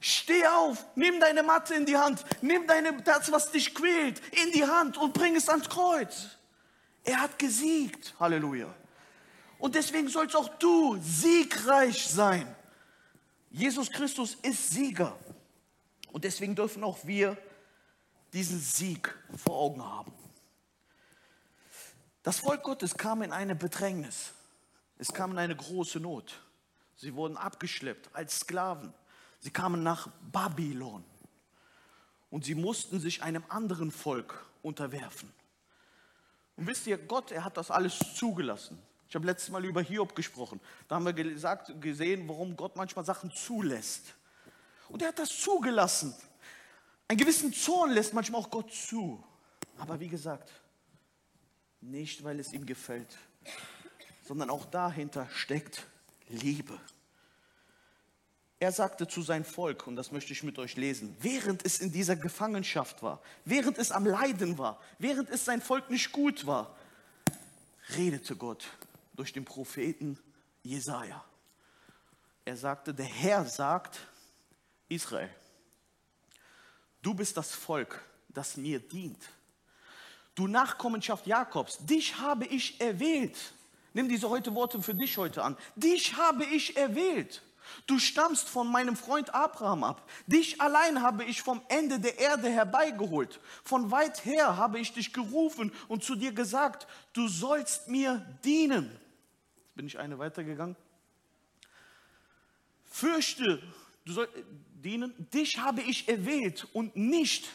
Steh 0.00 0.46
auf, 0.46 0.86
nimm 0.94 1.18
deine 1.20 1.42
Matte 1.42 1.74
in 1.74 1.86
die 1.86 1.96
Hand, 1.96 2.24
nimm 2.40 2.66
deine, 2.66 3.02
das, 3.02 3.32
was 3.32 3.50
dich 3.50 3.74
quält, 3.74 4.20
in 4.44 4.52
die 4.52 4.64
Hand 4.64 4.96
und 4.96 5.12
bring 5.12 5.34
es 5.34 5.48
ans 5.48 5.68
Kreuz. 5.68 6.38
Er 7.04 7.20
hat 7.20 7.38
gesiegt. 7.38 8.14
Halleluja. 8.20 8.72
Und 9.58 9.74
deswegen 9.74 10.08
sollst 10.08 10.36
auch 10.36 10.48
du 10.58 10.98
siegreich 11.02 12.06
sein. 12.06 12.54
Jesus 13.50 13.90
Christus 13.90 14.36
ist 14.42 14.70
Sieger. 14.70 15.18
Und 16.12 16.24
deswegen 16.24 16.54
dürfen 16.54 16.84
auch 16.84 16.98
wir 17.04 17.36
diesen 18.32 18.60
Sieg 18.60 19.14
vor 19.36 19.56
Augen 19.56 19.84
haben. 19.84 20.12
Das 22.22 22.40
Volk 22.40 22.62
Gottes 22.62 22.96
kam 22.96 23.22
in 23.22 23.32
eine 23.32 23.54
Bedrängnis. 23.54 24.32
Es 24.98 25.12
kam 25.12 25.32
in 25.32 25.38
eine 25.38 25.56
große 25.56 25.98
Not. 25.98 26.40
Sie 26.96 27.14
wurden 27.14 27.36
abgeschleppt 27.36 28.14
als 28.14 28.40
Sklaven. 28.40 28.92
Sie 29.40 29.50
kamen 29.50 29.82
nach 29.82 30.08
Babylon. 30.32 31.04
Und 32.30 32.44
sie 32.44 32.54
mussten 32.54 33.00
sich 33.00 33.22
einem 33.22 33.44
anderen 33.48 33.90
Volk 33.90 34.44
unterwerfen. 34.62 35.32
Und 36.56 36.66
wisst 36.66 36.86
ihr, 36.86 36.98
Gott, 36.98 37.30
er 37.30 37.44
hat 37.44 37.56
das 37.56 37.70
alles 37.70 37.98
zugelassen. 38.16 38.78
Ich 39.08 39.14
habe 39.14 39.26
letztes 39.26 39.50
Mal 39.50 39.64
über 39.64 39.80
Hiob 39.80 40.14
gesprochen. 40.14 40.60
Da 40.86 40.96
haben 40.96 41.06
wir 41.06 41.14
gesagt, 41.14 41.80
gesehen, 41.80 42.28
warum 42.28 42.56
Gott 42.56 42.76
manchmal 42.76 43.04
Sachen 43.04 43.30
zulässt. 43.30 44.14
Und 44.88 45.00
er 45.00 45.08
hat 45.08 45.18
das 45.18 45.40
zugelassen. 45.40 46.14
Einen 47.06 47.18
gewissen 47.18 47.52
Zorn 47.54 47.92
lässt 47.92 48.12
manchmal 48.12 48.42
auch 48.42 48.50
Gott 48.50 48.70
zu. 48.72 49.24
Aber 49.78 49.98
wie 50.00 50.08
gesagt, 50.08 50.50
nicht 51.80 52.22
weil 52.24 52.38
es 52.40 52.52
ihm 52.52 52.66
gefällt, 52.66 53.16
sondern 54.26 54.50
auch 54.50 54.66
dahinter 54.66 55.26
steckt 55.30 55.86
Liebe. 56.28 56.78
Er 58.60 58.72
sagte 58.72 59.06
zu 59.06 59.22
seinem 59.22 59.44
Volk, 59.44 59.86
und 59.86 59.94
das 59.94 60.10
möchte 60.10 60.32
ich 60.32 60.42
mit 60.42 60.58
euch 60.58 60.76
lesen, 60.76 61.16
während 61.20 61.64
es 61.64 61.78
in 61.78 61.92
dieser 61.92 62.16
Gefangenschaft 62.16 63.02
war, 63.02 63.22
während 63.44 63.78
es 63.78 63.92
am 63.92 64.04
Leiden 64.04 64.58
war, 64.58 64.80
während 64.98 65.30
es 65.30 65.44
sein 65.44 65.62
Volk 65.62 65.90
nicht 65.90 66.10
gut 66.10 66.44
war, 66.44 66.76
redete 67.94 68.34
Gott 68.34 68.66
durch 69.14 69.32
den 69.32 69.44
Propheten 69.44 70.18
Jesaja. 70.62 71.24
Er 72.44 72.56
sagte: 72.56 72.92
Der 72.92 73.06
Herr 73.06 73.44
sagt, 73.44 74.00
Israel, 74.88 75.30
du 77.00 77.14
bist 77.14 77.36
das 77.36 77.52
Volk, 77.52 78.02
das 78.28 78.56
mir 78.56 78.80
dient. 78.80 79.22
Du 80.34 80.48
Nachkommenschaft 80.48 81.26
Jakobs, 81.26 81.78
dich 81.78 82.18
habe 82.18 82.46
ich 82.46 82.80
erwählt. 82.80 83.36
Nimm 83.92 84.08
diese 84.08 84.28
heute 84.28 84.54
Worte 84.54 84.82
für 84.82 84.94
dich 84.94 85.16
heute 85.16 85.42
an. 85.42 85.56
Dich 85.76 86.16
habe 86.16 86.44
ich 86.44 86.76
erwählt. 86.76 87.42
Du 87.86 87.98
stammst 87.98 88.48
von 88.48 88.70
meinem 88.70 88.96
Freund 88.96 89.34
Abraham 89.34 89.84
ab. 89.84 90.08
Dich 90.26 90.60
allein 90.60 91.02
habe 91.02 91.24
ich 91.24 91.42
vom 91.42 91.62
Ende 91.68 92.00
der 92.00 92.18
Erde 92.18 92.48
herbeigeholt. 92.48 93.40
Von 93.64 93.90
weit 93.90 94.24
her 94.24 94.56
habe 94.56 94.78
ich 94.78 94.92
dich 94.92 95.12
gerufen 95.12 95.72
und 95.88 96.04
zu 96.04 96.14
dir 96.14 96.32
gesagt, 96.32 96.86
du 97.12 97.28
sollst 97.28 97.88
mir 97.88 98.24
dienen. 98.44 98.90
Jetzt 99.56 99.74
bin 99.74 99.86
ich 99.86 99.98
eine 99.98 100.18
weitergegangen. 100.18 100.76
Fürchte, 102.90 103.62
du 104.04 104.12
sollst 104.12 104.34
äh, 104.36 104.42
dienen. 104.82 105.14
Dich 105.30 105.58
habe 105.58 105.82
ich 105.82 106.08
erwählt 106.08 106.66
und 106.72 106.96
nicht 106.96 107.48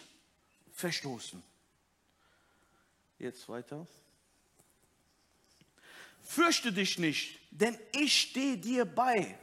verstoßen. 0.71 1.41
Jetzt 3.19 3.47
weiter. 3.49 3.87
Fürchte 6.23 6.71
dich 6.71 6.97
nicht, 6.97 7.39
denn 7.51 7.77
ich 7.93 8.21
stehe 8.21 8.57
dir 8.57 8.85
bei. 8.85 9.37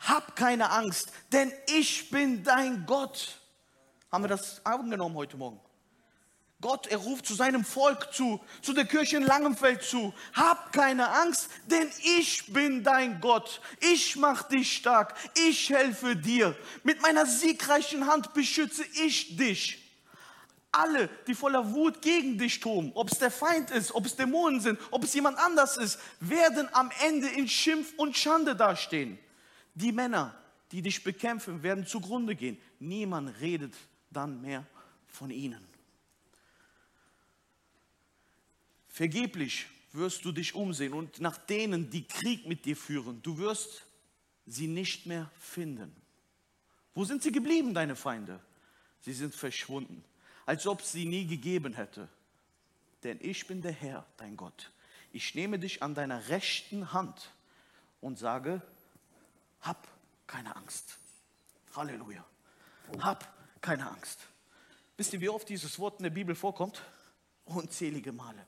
Hab 0.00 0.34
keine 0.34 0.70
Angst, 0.70 1.12
denn 1.32 1.52
ich 1.66 2.10
bin 2.10 2.42
dein 2.42 2.86
Gott. 2.86 3.40
Haben 4.10 4.24
wir 4.24 4.28
das 4.28 4.64
angenommen 4.64 5.14
heute 5.14 5.36
Morgen? 5.36 5.60
Gott, 6.60 6.86
er 6.88 6.98
ruft 6.98 7.26
zu 7.26 7.34
seinem 7.34 7.64
Volk 7.64 8.12
zu, 8.12 8.38
zu 8.60 8.74
der 8.74 8.84
Kirche 8.84 9.16
in 9.16 9.22
Langenfeld 9.22 9.82
zu. 9.82 10.12
Hab 10.34 10.72
keine 10.72 11.08
Angst, 11.08 11.48
denn 11.66 11.90
ich 12.18 12.52
bin 12.52 12.84
dein 12.84 13.20
Gott. 13.20 13.62
Ich 13.80 14.16
mach 14.16 14.42
dich 14.42 14.76
stark. 14.76 15.14
Ich 15.48 15.70
helfe 15.70 16.16
dir. 16.16 16.54
Mit 16.82 17.00
meiner 17.00 17.24
siegreichen 17.24 18.06
Hand 18.06 18.34
beschütze 18.34 18.84
ich 19.04 19.36
dich. 19.38 19.78
Alle, 20.72 21.08
die 21.26 21.34
voller 21.34 21.72
Wut 21.72 22.02
gegen 22.02 22.38
dich 22.38 22.60
toben, 22.60 22.92
ob 22.94 23.10
es 23.10 23.18
der 23.18 23.30
Feind 23.30 23.70
ist, 23.70 23.92
ob 23.94 24.06
es 24.06 24.16
Dämonen 24.16 24.60
sind, 24.60 24.78
ob 24.90 25.02
es 25.02 25.14
jemand 25.14 25.38
anders 25.38 25.76
ist, 25.78 25.98
werden 26.20 26.68
am 26.72 26.90
Ende 27.02 27.26
in 27.26 27.48
Schimpf 27.48 27.94
und 27.96 28.16
Schande 28.16 28.54
dastehen. 28.54 29.18
Die 29.74 29.92
Männer, 29.92 30.34
die 30.72 30.82
dich 30.82 31.02
bekämpfen, 31.02 31.62
werden 31.62 31.86
zugrunde 31.86 32.34
gehen. 32.34 32.58
Niemand 32.78 33.40
redet 33.40 33.74
dann 34.10 34.40
mehr 34.40 34.66
von 35.06 35.30
ihnen. 35.30 35.66
Vergeblich 38.88 39.66
wirst 39.92 40.24
du 40.24 40.32
dich 40.32 40.54
umsehen 40.54 40.92
und 40.92 41.20
nach 41.20 41.36
denen, 41.36 41.90
die 41.90 42.06
Krieg 42.06 42.46
mit 42.46 42.64
dir 42.64 42.76
führen, 42.76 43.22
du 43.22 43.38
wirst 43.38 43.86
sie 44.46 44.66
nicht 44.66 45.06
mehr 45.06 45.30
finden. 45.38 45.94
Wo 46.94 47.04
sind 47.04 47.22
sie 47.22 47.32
geblieben, 47.32 47.72
deine 47.74 47.96
Feinde? 47.96 48.40
Sie 49.00 49.12
sind 49.12 49.34
verschwunden, 49.34 50.04
als 50.44 50.66
ob 50.66 50.82
sie 50.82 51.06
nie 51.06 51.26
gegeben 51.26 51.72
hätte. 51.72 52.08
Denn 53.02 53.18
ich 53.20 53.46
bin 53.46 53.62
der 53.62 53.72
Herr, 53.72 54.06
dein 54.16 54.36
Gott. 54.36 54.70
Ich 55.12 55.34
nehme 55.34 55.58
dich 55.58 55.82
an 55.82 55.94
deiner 55.94 56.28
rechten 56.28 56.92
Hand 56.92 57.30
und 58.00 58.18
sage, 58.18 58.62
hab 59.62 59.86
keine 60.26 60.54
Angst. 60.56 60.96
Halleluja. 61.74 62.24
Hab 63.00 63.26
keine 63.60 63.88
Angst. 63.88 64.20
Wisst 64.96 65.12
ihr, 65.12 65.20
wie 65.20 65.28
oft 65.28 65.48
dieses 65.48 65.78
Wort 65.78 65.98
in 65.98 66.04
der 66.04 66.10
Bibel 66.10 66.34
vorkommt? 66.34 66.82
Unzählige 67.44 68.12
Male. 68.12 68.44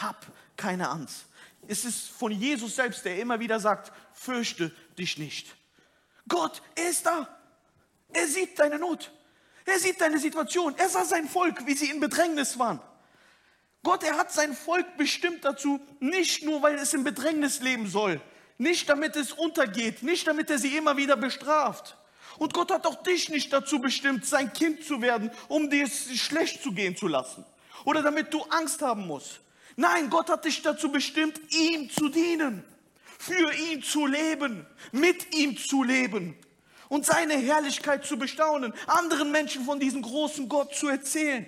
Hab 0.00 0.26
keine 0.56 0.88
Angst. 0.88 1.26
Es 1.66 1.84
ist 1.84 2.08
von 2.08 2.32
Jesus 2.32 2.76
selbst, 2.76 3.04
der 3.04 3.18
immer 3.18 3.40
wieder 3.40 3.60
sagt, 3.60 3.92
fürchte 4.12 4.70
dich 4.98 5.18
nicht. 5.18 5.54
Gott, 6.28 6.62
er 6.74 6.90
ist 6.90 7.06
da. 7.06 7.28
Er 8.12 8.26
sieht 8.26 8.58
deine 8.58 8.78
Not. 8.78 9.12
Er 9.66 9.78
sieht 9.78 10.00
deine 10.00 10.18
Situation. 10.18 10.74
Er 10.76 10.88
sah 10.88 11.04
sein 11.04 11.28
Volk, 11.28 11.66
wie 11.66 11.74
sie 11.74 11.90
in 11.90 12.00
Bedrängnis 12.00 12.58
waren. 12.58 12.80
Gott, 13.82 14.02
er 14.02 14.16
hat 14.16 14.32
sein 14.32 14.54
Volk 14.54 14.96
bestimmt 14.96 15.44
dazu, 15.44 15.80
nicht 16.00 16.42
nur, 16.42 16.62
weil 16.62 16.76
es 16.76 16.94
in 16.94 17.04
Bedrängnis 17.04 17.60
leben 17.60 17.86
soll, 17.86 18.20
nicht 18.58 18.88
damit 18.88 19.16
es 19.16 19.32
untergeht, 19.32 20.02
nicht 20.02 20.26
damit 20.26 20.50
er 20.50 20.58
sie 20.58 20.76
immer 20.76 20.96
wieder 20.96 21.16
bestraft. 21.16 21.96
Und 22.38 22.52
Gott 22.52 22.70
hat 22.70 22.86
auch 22.86 23.02
dich 23.02 23.28
nicht 23.28 23.52
dazu 23.52 23.80
bestimmt, 23.80 24.26
sein 24.26 24.52
Kind 24.52 24.84
zu 24.84 25.00
werden, 25.00 25.30
um 25.48 25.70
dir 25.70 25.84
es 25.84 26.16
schlecht 26.18 26.62
zu 26.62 26.72
gehen 26.72 26.96
zu 26.96 27.08
lassen. 27.08 27.44
Oder 27.84 28.02
damit 28.02 28.32
du 28.32 28.42
Angst 28.44 28.82
haben 28.82 29.06
musst. 29.06 29.40
Nein, 29.76 30.10
Gott 30.10 30.30
hat 30.30 30.44
dich 30.44 30.62
dazu 30.62 30.90
bestimmt, 30.90 31.40
ihm 31.52 31.90
zu 31.90 32.08
dienen, 32.08 32.64
für 33.18 33.52
ihn 33.70 33.82
zu 33.82 34.06
leben, 34.06 34.66
mit 34.92 35.34
ihm 35.34 35.56
zu 35.56 35.82
leben 35.82 36.36
und 36.88 37.04
seine 37.04 37.34
Herrlichkeit 37.34 38.04
zu 38.04 38.16
bestaunen, 38.16 38.72
anderen 38.86 39.32
Menschen 39.32 39.64
von 39.64 39.80
diesem 39.80 40.02
großen 40.02 40.48
Gott 40.48 40.74
zu 40.74 40.88
erzählen. 40.88 41.46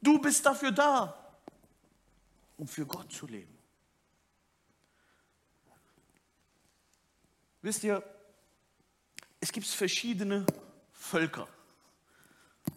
Du 0.00 0.18
bist 0.18 0.44
dafür 0.44 0.72
da, 0.72 1.16
um 2.56 2.66
für 2.66 2.86
Gott 2.86 3.12
zu 3.12 3.26
leben. 3.26 3.59
Wisst 7.62 7.84
ihr, 7.84 8.02
es 9.40 9.52
gibt 9.52 9.66
verschiedene 9.66 10.46
Völker. 10.92 11.48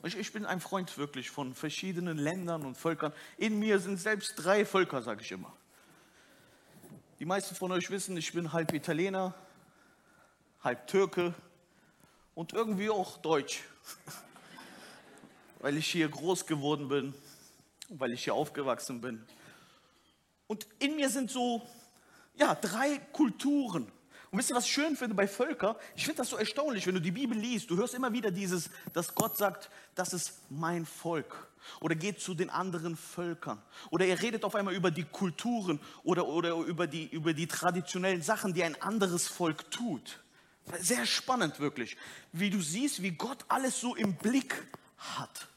Ich, 0.04 0.34
bin 0.34 0.46
ein 0.46 0.60
Freund 0.60 0.98
wirklich 0.98 1.30
von 1.30 1.56
verschiedenen 1.56 2.18
Ländern 2.18 2.66
und 2.66 2.76
Völkern. 2.76 3.14
In 3.38 3.60
mir 3.60 3.80
sind 3.80 3.98
selbst 3.98 4.34
drei 4.36 4.66
Völker, 4.66 5.02
sage 5.02 5.22
ich 5.22 5.32
immer. 5.32 5.56
Die 7.20 7.26
meisten 7.26 7.56
von 7.56 7.72
euch 7.72 7.90
wissen, 7.90 8.18
ich 8.18 8.34
bin 8.34 8.52
halb 8.52 8.74
Italiener, 8.74 9.34
halb 10.62 10.88
Türke 10.88 11.34
und 12.36 12.52
irgendwie 12.52 12.90
auch 12.90 13.18
Deutsch. 13.18 13.64
weil 15.64 15.78
ich 15.78 15.88
hier 15.88 16.10
groß 16.10 16.46
geworden 16.46 16.90
bin, 16.90 17.14
weil 17.88 18.12
ich 18.12 18.26
hier 18.26 18.34
aufgewachsen 18.34 19.00
bin. 19.00 19.26
Und 20.48 20.68
in 20.80 20.98
mir 20.98 21.10
sind 21.10 21.32
so, 21.32 21.66
ja, 22.36 22.54
drei 22.54 22.98
Kulturen. 23.14 23.90
Und 24.34 24.40
wisst 24.40 24.50
ihr, 24.50 24.56
was 24.56 24.66
ich 24.66 24.72
schön 24.72 24.96
finde 24.96 25.14
bei 25.14 25.28
Völkern? 25.28 25.76
Ich 25.96 26.06
finde 26.06 26.18
das 26.18 26.30
so 26.32 26.38
erstaunlich, 26.38 26.88
wenn 26.88 26.96
du 26.96 27.02
die 27.02 27.12
Bibel 27.12 27.38
liest. 27.38 27.70
Du 27.70 27.78
hörst 27.78 27.94
immer 27.94 28.14
wieder 28.14 28.32
dieses, 28.32 28.72
dass 28.92 29.14
Gott 29.14 29.38
sagt, 29.38 29.70
das 29.94 30.12
ist 30.12 30.40
mein 30.50 30.88
Volk. 30.88 31.52
Oder 31.82 31.94
geht 31.94 32.20
zu 32.20 32.34
den 32.34 32.50
anderen 32.50 32.98
Völkern. 32.98 33.62
Oder 33.92 34.08
er 34.08 34.24
redet 34.24 34.44
auf 34.44 34.56
einmal 34.56 34.74
über 34.74 34.90
die 34.90 35.04
Kulturen 35.04 35.80
oder, 36.04 36.26
oder 36.26 36.56
über, 36.56 36.88
die, 36.88 37.06
über 37.10 37.36
die 37.36 37.46
traditionellen 37.46 38.24
Sachen, 38.24 38.56
die 38.56 38.64
ein 38.64 38.82
anderes 38.82 39.28
Volk 39.28 39.70
tut. 39.70 40.24
Sehr 40.80 41.06
spannend 41.06 41.60
wirklich, 41.60 41.96
wie 42.32 42.50
du 42.50 42.60
siehst, 42.60 43.04
wie 43.04 43.12
Gott 43.12 43.46
alles 43.50 43.80
so 43.80 43.94
im 43.94 44.16
Blick 44.16 44.66
hat. 44.98 45.48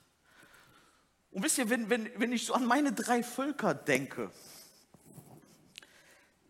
Und 1.31 1.43
wisst 1.43 1.57
ihr, 1.57 1.71
wenn, 1.71 1.89
wenn, 1.89 2.11
wenn 2.21 2.31
ich 2.31 2.45
so 2.45 2.53
an 2.53 2.67
meine 2.67 2.93
drei 2.93 3.23
Völker 3.23 3.73
denke, 3.73 4.31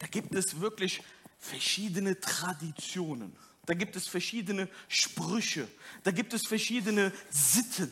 da 0.00 0.08
gibt 0.08 0.34
es 0.34 0.60
wirklich 0.60 1.04
verschiedene 1.38 2.18
Traditionen. 2.20 3.36
Da 3.66 3.74
gibt 3.74 3.96
es 3.96 4.06
verschiedene 4.06 4.68
Sprüche. 4.88 5.68
Da 6.04 6.12
gibt 6.12 6.32
es 6.32 6.46
verschiedene 6.46 7.12
Sitten. 7.30 7.90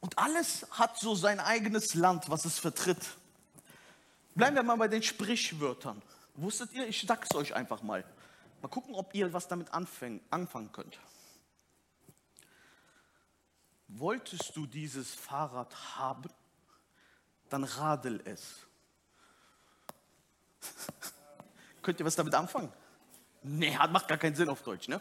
Und 0.00 0.18
alles 0.18 0.66
hat 0.70 0.98
so 0.98 1.14
sein 1.14 1.40
eigenes 1.40 1.94
Land, 1.94 2.30
was 2.30 2.44
es 2.44 2.58
vertritt. 2.58 3.16
Bleiben 4.34 4.56
wir 4.56 4.62
mal 4.62 4.76
bei 4.76 4.88
den 4.88 5.02
Sprichwörtern. 5.02 6.02
Wusstet 6.34 6.72
ihr, 6.72 6.86
ich 6.86 7.04
sag's 7.06 7.34
euch 7.34 7.54
einfach 7.54 7.82
mal. 7.82 8.04
Mal 8.60 8.68
gucken, 8.68 8.94
ob 8.94 9.14
ihr 9.14 9.32
was 9.32 9.48
damit 9.48 9.72
anfäng, 9.72 10.20
anfangen 10.30 10.72
könnt. 10.72 10.98
Wolltest 13.88 14.56
du 14.56 14.66
dieses 14.66 15.14
Fahrrad 15.14 15.96
haben, 15.96 16.30
dann 17.48 17.64
radel 17.64 18.20
es. 18.24 18.66
Könnt 21.84 22.00
ihr 22.00 22.06
was 22.06 22.16
damit 22.16 22.34
anfangen? 22.34 22.72
Nee, 23.42 23.76
macht 23.90 24.08
gar 24.08 24.16
keinen 24.16 24.34
Sinn 24.34 24.48
auf 24.48 24.62
Deutsch. 24.62 24.88
Ne? 24.88 25.00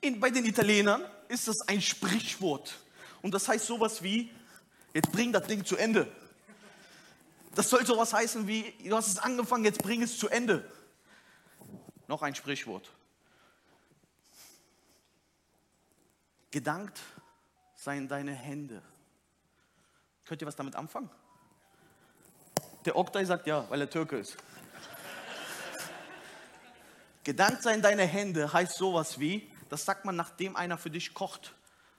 In, 0.00 0.20
bei 0.20 0.30
den 0.30 0.46
Italienern 0.46 1.04
ist 1.28 1.48
das 1.48 1.60
ein 1.68 1.82
Sprichwort. 1.82 2.78
Und 3.22 3.34
das 3.34 3.48
heißt 3.48 3.66
sowas 3.66 4.04
wie, 4.04 4.30
jetzt 4.94 5.10
bring 5.10 5.32
das 5.32 5.46
Ding 5.48 5.64
zu 5.64 5.76
Ende. 5.76 6.10
Das 7.56 7.68
soll 7.68 7.84
sowas 7.84 8.12
heißen 8.12 8.46
wie, 8.46 8.72
du 8.84 8.96
hast 8.96 9.08
es 9.08 9.18
angefangen, 9.18 9.64
jetzt 9.64 9.82
bring 9.82 10.00
es 10.00 10.16
zu 10.16 10.28
Ende. 10.28 10.70
Noch 12.06 12.22
ein 12.22 12.36
Sprichwort. 12.36 12.88
Gedankt 16.52 17.00
seien 17.74 18.06
deine 18.06 18.32
Hände. 18.32 18.80
Könnt 20.24 20.40
ihr 20.40 20.46
was 20.46 20.56
damit 20.56 20.76
anfangen? 20.76 21.10
Der 22.84 22.96
Oktay 22.96 23.24
sagt 23.24 23.48
ja, 23.48 23.68
weil 23.70 23.80
er 23.80 23.90
Türke 23.90 24.18
ist. 24.18 24.36
Gedankt 27.24 27.62
seien 27.62 27.82
deine 27.82 28.04
Hände 28.04 28.52
heißt 28.52 28.76
sowas 28.76 29.20
wie, 29.20 29.48
das 29.68 29.84
sagt 29.84 30.04
man, 30.04 30.16
nachdem 30.16 30.56
einer 30.56 30.76
für 30.76 30.90
dich 30.90 31.14
kocht. 31.14 31.54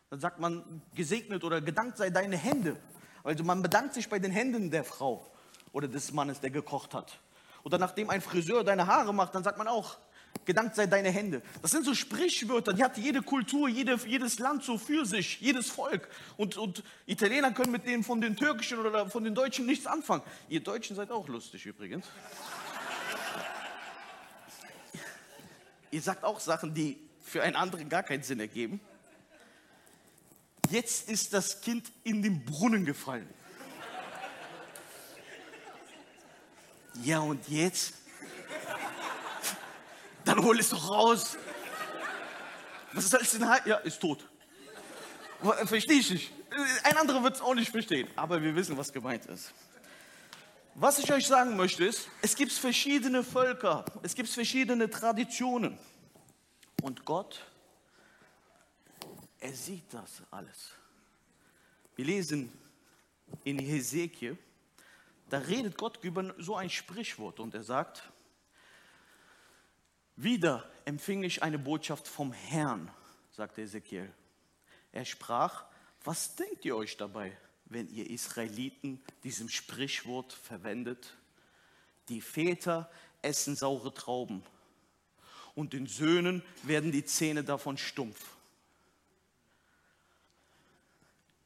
Dann 0.09 0.19
sagt 0.19 0.39
man, 0.39 0.81
gesegnet 0.95 1.43
oder 1.43 1.61
gedankt 1.61 1.97
sei 1.97 2.09
deine 2.09 2.37
Hände. 2.37 2.77
Also 3.23 3.43
man 3.43 3.61
bedankt 3.61 3.93
sich 3.93 4.09
bei 4.09 4.19
den 4.19 4.31
Händen 4.31 4.69
der 4.69 4.83
Frau 4.83 5.25
oder 5.71 5.87
des 5.87 6.11
Mannes, 6.11 6.39
der 6.39 6.49
gekocht 6.49 6.93
hat. 6.93 7.19
Oder 7.63 7.77
nachdem 7.77 8.09
ein 8.09 8.21
Friseur 8.21 8.63
deine 8.63 8.85
Haare 8.85 9.13
macht, 9.13 9.33
dann 9.33 9.43
sagt 9.43 9.57
man 9.57 9.67
auch, 9.67 9.97
gedankt 10.45 10.75
sei 10.75 10.87
deine 10.87 11.09
Hände. 11.09 11.41
Das 11.61 11.71
sind 11.71 11.85
so 11.85 11.93
Sprichwörter, 11.93 12.73
die 12.73 12.83
hat 12.83 12.97
jede 12.97 13.21
Kultur, 13.21 13.69
jede, 13.69 13.95
jedes 14.05 14.39
Land 14.39 14.63
so 14.63 14.77
für 14.77 15.05
sich, 15.05 15.39
jedes 15.39 15.69
Volk. 15.69 16.09
Und, 16.35 16.57
und 16.57 16.83
Italiener 17.05 17.51
können 17.51 17.71
mit 17.71 17.85
denen 17.85 18.03
von 18.03 18.19
den 18.19 18.35
Türkischen 18.35 18.79
oder 18.79 19.09
von 19.09 19.23
den 19.23 19.33
Deutschen 19.33 19.65
nichts 19.65 19.87
anfangen. 19.87 20.23
Ihr 20.49 20.59
Deutschen 20.59 20.95
seid 20.95 21.11
auch 21.11 21.27
lustig 21.29 21.65
übrigens. 21.65 22.05
Ihr 25.93 26.01
sagt 26.01 26.23
auch 26.23 26.39
Sachen, 26.39 26.73
die 26.73 26.97
für 27.21 27.43
einen 27.43 27.55
anderen 27.55 27.87
gar 27.87 28.01
keinen 28.01 28.23
Sinn 28.23 28.39
ergeben. 28.39 28.81
Jetzt 30.71 31.07
ist 31.07 31.33
das 31.33 31.61
Kind 31.61 31.91
in 32.03 32.23
den 32.23 32.43
Brunnen 32.43 32.83
gefallen. 32.83 33.31
Ja, 37.03 37.19
und 37.19 37.47
jetzt? 37.47 37.93
Dann 40.25 40.43
hol 40.43 40.59
es 40.59 40.69
doch 40.69 40.89
raus. 40.89 41.37
Was 42.93 43.03
ist 43.03 43.13
das 43.13 43.29
denn? 43.29 43.47
Ja, 43.65 43.75
ist 43.75 44.01
tot. 44.01 44.27
Verstehe 45.65 45.99
ich 45.99 46.09
nicht. 46.09 46.31
Ein 46.85 46.97
anderer 46.97 47.21
wird 47.21 47.35
es 47.35 47.41
auch 47.41 47.53
nicht 47.53 47.69
verstehen, 47.69 48.07
aber 48.15 48.41
wir 48.41 48.55
wissen, 48.55 48.75
was 48.77 48.91
gemeint 48.91 49.27
ist. 49.27 49.53
Was 50.75 50.97
ich 50.97 51.11
euch 51.13 51.27
sagen 51.27 51.55
möchte 51.55 51.85
ist, 51.85 52.09
es 52.23 52.35
gibt 52.35 52.51
verschiedene 52.51 53.23
Völker, 53.23 53.85
es 54.01 54.15
gibt 54.15 54.27
verschiedene 54.27 54.89
Traditionen. 54.89 55.77
Und 56.81 57.05
Gott, 57.05 57.45
er 59.39 59.53
sieht 59.53 59.93
das 59.93 60.23
alles. 60.31 60.71
Wir 61.95 62.05
lesen 62.05 62.51
in 63.43 63.59
Hesekiel, 63.59 64.35
da 65.29 65.37
redet 65.37 65.77
Gott 65.77 65.99
über 66.01 66.33
so 66.39 66.55
ein 66.55 66.71
Sprichwort 66.71 67.39
und 67.39 67.53
er 67.53 67.63
sagt, 67.63 68.11
wieder 70.15 70.67
empfing 70.85 71.23
ich 71.23 71.43
eine 71.43 71.59
Botschaft 71.59 72.07
vom 72.07 72.33
Herrn, 72.33 72.89
sagte 73.31 73.61
Ezekiel. 73.61 74.11
Er 74.91 75.05
sprach, 75.05 75.65
was 76.03 76.35
denkt 76.35 76.65
ihr 76.65 76.75
euch 76.75 76.97
dabei? 76.97 77.37
Wenn 77.65 77.89
ihr 77.89 78.09
Israeliten 78.09 79.01
diesem 79.23 79.49
Sprichwort 79.49 80.33
verwendet. 80.33 81.15
Die 82.09 82.21
Väter 82.21 82.91
essen 83.21 83.55
saure 83.55 83.93
Trauben 83.93 84.43
und 85.55 85.73
den 85.73 85.87
Söhnen 85.87 86.43
werden 86.63 86.91
die 86.91 87.05
Zähne 87.05 87.43
davon 87.43 87.77
stumpf. 87.77 88.19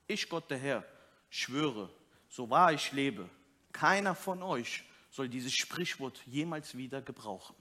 Ich, 0.08 0.30
Gott 0.30 0.50
der 0.50 0.58
Herr, 0.58 0.86
schwöre, 1.30 1.90
so 2.30 2.50
wahr 2.50 2.74
ich 2.74 2.92
lebe, 2.94 3.30
keiner 3.74 4.16
von 4.16 4.42
euch 4.42 4.84
soll 5.12 5.30
dieses 5.30 5.54
Sprichwort 5.54 6.22
jemals 6.26 6.78
wieder 6.78 7.02
gebrauchen. 7.02 7.56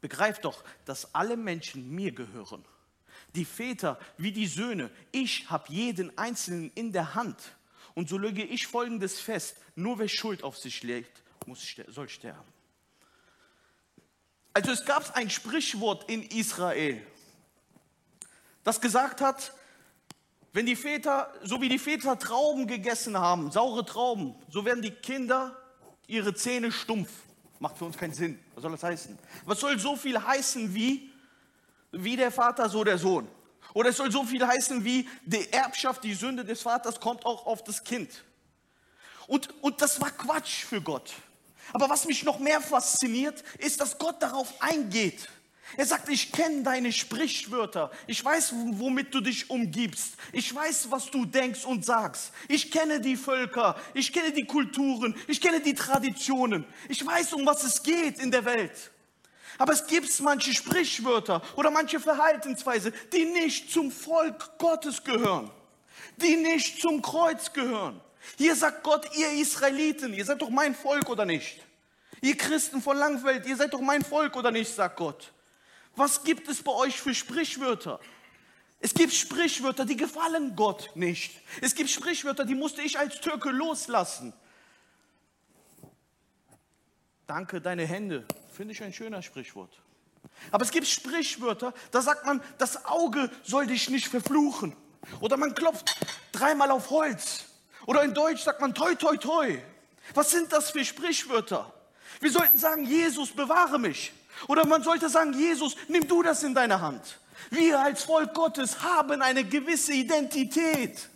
Begreift 0.00 0.44
doch, 0.44 0.62
dass 0.84 1.14
alle 1.14 1.36
Menschen 1.36 1.90
mir 1.94 2.12
gehören. 2.12 2.64
Die 3.34 3.46
Väter 3.46 3.98
wie 4.18 4.32
die 4.32 4.46
Söhne, 4.46 4.90
ich 5.12 5.48
habe 5.48 5.72
jeden 5.72 6.16
Einzelnen 6.18 6.70
in 6.74 6.92
der 6.92 7.14
Hand. 7.14 7.56
Und 7.94 8.08
so 8.08 8.18
lege 8.18 8.42
ich 8.42 8.66
Folgendes 8.66 9.20
fest, 9.20 9.56
nur 9.76 9.98
wer 9.98 10.08
Schuld 10.08 10.42
auf 10.42 10.58
sich 10.58 10.82
legt, 10.82 11.22
muss, 11.46 11.64
soll 11.88 12.08
sterben. 12.08 12.52
Also 14.52 14.72
es 14.72 14.84
gab 14.84 15.16
ein 15.16 15.30
Sprichwort 15.30 16.08
in 16.08 16.22
Israel, 16.22 17.04
das 18.62 18.80
gesagt 18.80 19.20
hat, 19.20 19.52
wenn 20.52 20.66
die 20.66 20.76
Väter, 20.76 21.32
so 21.42 21.60
wie 21.60 21.68
die 21.68 21.80
Väter 21.80 22.16
Trauben 22.16 22.68
gegessen 22.68 23.18
haben, 23.18 23.50
saure 23.50 23.84
Trauben, 23.84 24.36
so 24.48 24.64
werden 24.64 24.82
die 24.82 24.92
Kinder 24.92 25.56
ihre 26.06 26.32
Zähne 26.34 26.70
stumpf. 26.70 27.10
Macht 27.58 27.76
für 27.76 27.84
uns 27.86 27.98
keinen 27.98 28.14
Sinn. 28.14 28.38
Was 28.54 28.62
soll 28.62 28.70
das 28.70 28.82
heißen? 28.84 29.18
Was 29.46 29.58
soll 29.58 29.78
so 29.78 29.96
viel 29.96 30.22
heißen 30.22 30.72
wie, 30.72 31.10
wie 31.90 32.16
der 32.16 32.30
Vater, 32.30 32.68
so 32.68 32.84
der 32.84 32.98
Sohn? 32.98 33.26
Oder 33.72 33.90
es 33.90 33.96
soll 33.96 34.12
so 34.12 34.24
viel 34.24 34.46
heißen 34.46 34.84
wie, 34.84 35.08
die 35.24 35.52
Erbschaft, 35.52 36.04
die 36.04 36.14
Sünde 36.14 36.44
des 36.44 36.62
Vaters 36.62 37.00
kommt 37.00 37.24
auch 37.24 37.46
auf 37.46 37.64
das 37.64 37.82
Kind. 37.82 38.10
Und, 39.26 39.48
und 39.62 39.80
das 39.80 40.00
war 40.00 40.10
Quatsch 40.10 40.64
für 40.64 40.80
Gott. 40.80 41.12
Aber 41.72 41.88
was 41.88 42.04
mich 42.04 42.24
noch 42.24 42.38
mehr 42.38 42.60
fasziniert, 42.60 43.42
ist, 43.58 43.80
dass 43.80 43.98
Gott 43.98 44.22
darauf 44.22 44.52
eingeht. 44.60 45.28
Er 45.76 45.86
sagt, 45.86 46.08
ich 46.08 46.30
kenne 46.30 46.62
deine 46.62 46.92
Sprichwörter. 46.92 47.90
Ich 48.06 48.24
weiß, 48.24 48.54
womit 48.54 49.14
du 49.14 49.20
dich 49.20 49.50
umgibst. 49.50 50.14
Ich 50.32 50.54
weiß, 50.54 50.90
was 50.90 51.10
du 51.10 51.24
denkst 51.24 51.64
und 51.64 51.84
sagst. 51.84 52.32
Ich 52.48 52.70
kenne 52.70 53.00
die 53.00 53.16
Völker. 53.16 53.76
Ich 53.94 54.12
kenne 54.12 54.30
die 54.32 54.44
Kulturen. 54.44 55.16
Ich 55.26 55.40
kenne 55.40 55.60
die 55.60 55.74
Traditionen. 55.74 56.64
Ich 56.88 57.04
weiß, 57.04 57.32
um 57.32 57.46
was 57.46 57.64
es 57.64 57.82
geht 57.82 58.18
in 58.18 58.30
der 58.30 58.44
Welt. 58.44 58.92
Aber 59.58 59.72
es 59.72 59.86
gibt 59.86 60.20
manche 60.20 60.52
Sprichwörter 60.52 61.42
oder 61.56 61.70
manche 61.70 62.00
Verhaltensweise, 62.00 62.92
die 63.12 63.24
nicht 63.24 63.70
zum 63.70 63.90
Volk 63.90 64.58
Gottes 64.58 65.04
gehören, 65.04 65.50
die 66.16 66.36
nicht 66.36 66.80
zum 66.80 67.02
Kreuz 67.02 67.52
gehören. 67.52 68.00
Hier 68.36 68.56
sagt 68.56 68.82
Gott, 68.82 69.08
ihr 69.16 69.30
Israeliten, 69.32 70.14
ihr 70.14 70.24
seid 70.24 70.42
doch 70.42 70.50
mein 70.50 70.74
Volk 70.74 71.08
oder 71.08 71.24
nicht? 71.24 71.60
Ihr 72.20 72.36
Christen 72.36 72.80
von 72.80 72.96
Langfeld, 72.96 73.46
ihr 73.46 73.56
seid 73.56 73.74
doch 73.74 73.80
mein 73.80 74.02
Volk 74.02 74.34
oder 74.36 74.50
nicht, 74.50 74.74
sagt 74.74 74.96
Gott. 74.96 75.32
Was 75.94 76.24
gibt 76.24 76.48
es 76.48 76.62
bei 76.62 76.72
euch 76.72 77.00
für 77.00 77.14
Sprichwörter? 77.14 78.00
Es 78.80 78.92
gibt 78.92 79.12
Sprichwörter, 79.12 79.84
die 79.84 79.96
gefallen 79.96 80.56
Gott 80.56 80.90
nicht. 80.94 81.40
Es 81.60 81.74
gibt 81.74 81.90
Sprichwörter, 81.90 82.44
die 82.44 82.54
musste 82.54 82.82
ich 82.82 82.98
als 82.98 83.20
Türke 83.20 83.50
loslassen. 83.50 84.32
Danke, 87.26 87.60
deine 87.60 87.86
Hände. 87.86 88.26
Finde 88.54 88.72
ich 88.72 88.82
ein 88.84 88.92
schöner 88.92 89.20
Sprichwort. 89.20 89.82
Aber 90.52 90.64
es 90.64 90.70
gibt 90.70 90.86
Sprichwörter, 90.86 91.74
da 91.90 92.00
sagt 92.00 92.24
man, 92.24 92.40
das 92.58 92.84
Auge 92.84 93.28
soll 93.42 93.66
dich 93.66 93.90
nicht 93.90 94.06
verfluchen. 94.06 94.76
Oder 95.20 95.36
man 95.36 95.56
klopft 95.56 95.96
dreimal 96.30 96.70
auf 96.70 96.88
Holz. 96.90 97.46
Oder 97.86 98.04
in 98.04 98.14
Deutsch 98.14 98.42
sagt 98.42 98.60
man 98.60 98.72
toi, 98.72 98.94
toi, 98.94 99.16
toi. 99.16 99.58
Was 100.14 100.30
sind 100.30 100.52
das 100.52 100.70
für 100.70 100.84
Sprichwörter? 100.84 101.72
Wir 102.20 102.30
sollten 102.30 102.56
sagen, 102.56 102.84
Jesus, 102.84 103.32
bewahre 103.32 103.80
mich. 103.80 104.12
Oder 104.46 104.64
man 104.66 104.84
sollte 104.84 105.08
sagen, 105.08 105.32
Jesus, 105.32 105.76
nimm 105.88 106.06
du 106.06 106.22
das 106.22 106.44
in 106.44 106.54
deine 106.54 106.80
Hand. 106.80 107.18
Wir 107.50 107.80
als 107.80 108.04
Volk 108.04 108.34
Gottes 108.34 108.82
haben 108.82 109.20
eine 109.20 109.42
gewisse 109.42 109.92
Identität. 109.92 111.08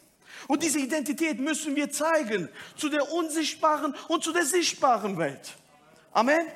Und 0.49 0.65
diese 0.65 0.81
Identität 0.81 1.39
müssen 1.39 1.77
wir 1.77 1.91
zeigen 1.93 2.49
zu 2.77 2.89
der 2.89 3.13
unsichtbaren 3.13 3.95
und 4.09 4.25
zu 4.25 4.33
der 4.33 4.45
sichtbaren 4.45 5.17
Welt. 5.19 5.55
Amen. 6.13 6.47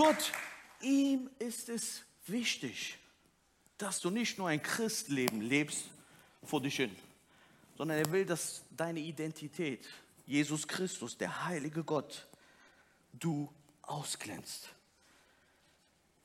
Gott, 0.00 0.32
ihm 0.80 1.28
ist 1.38 1.68
es 1.68 2.04
wichtig, 2.26 2.96
dass 3.76 4.00
du 4.00 4.08
nicht 4.08 4.38
nur 4.38 4.48
ein 4.48 4.62
Christleben 4.62 5.42
lebst 5.42 5.90
vor 6.42 6.62
dich 6.62 6.76
hin, 6.76 6.96
sondern 7.76 7.98
er 7.98 8.10
will, 8.10 8.24
dass 8.24 8.62
deine 8.70 9.00
Identität, 9.00 9.86
Jesus 10.24 10.66
Christus, 10.66 11.18
der 11.18 11.44
heilige 11.44 11.84
Gott, 11.84 12.26
du 13.12 13.52
ausglänzt. 13.82 14.70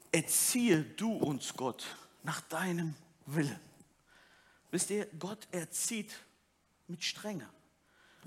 Erziehe 0.09 0.81
du 0.81 1.11
uns, 1.11 1.53
Gott, 1.53 1.85
nach 2.23 2.39
deinem 2.39 2.95
Willen. 3.25 3.59
Wisst 4.71 4.89
ihr, 4.89 5.05
Gott 5.19 5.49
erzieht 5.51 6.15
mit 6.87 7.03
Strenge. 7.03 7.49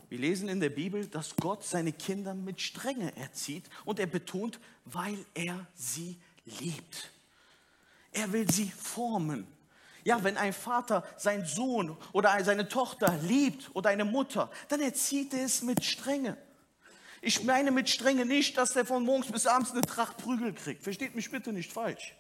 Wir 0.09 0.19
lesen 0.19 0.49
in 0.49 0.61
der 0.61 0.71
Bibel, 0.71 1.07
dass 1.07 1.37
Gott 1.37 1.65
seine 1.65 1.93
Kinder 1.93 2.35
mit 2.35 2.61
Strenge 2.61 3.15
erzieht 3.17 3.65
und 3.85 4.01
er 4.01 4.07
betont, 4.07 4.59
weil 4.85 5.25
er 5.35 5.67
sie 5.75 6.19
liebt. 6.45 7.13
Er 8.13 8.33
will 8.33 8.51
sie 8.51 8.71
formen. 8.71 9.47
Ja, 10.05 10.23
wenn 10.25 10.37
ein 10.37 10.53
Vater 10.53 11.05
seinen 11.17 11.45
Sohn 11.45 11.97
oder 12.13 12.43
seine 12.43 12.69
Tochter 12.69 13.19
liebt 13.23 13.71
oder 13.75 13.91
eine 13.91 14.05
Mutter, 14.05 14.51
dann 14.69 14.81
erzieht 14.81 15.35
er 15.35 15.45
es 15.45 15.63
mit 15.63 15.85
Strenge. 15.85 16.37
Ich 17.21 17.43
meine 17.45 17.71
mit 17.71 17.89
Strenge 17.89 18.25
nicht, 18.25 18.57
dass 18.57 18.77
er 18.77 18.87
von 18.87 19.05
morgens 19.05 19.31
bis 19.31 19.47
abends 19.47 19.73
eine 19.73 19.83
Tracht 19.83 20.19
Prügel 20.19 20.55
kriegt. 20.55 20.83
Versteht 20.83 21.15
mich 21.15 21.31
bitte 21.31 21.53
nicht 21.53 21.73
falsch. 21.73 22.15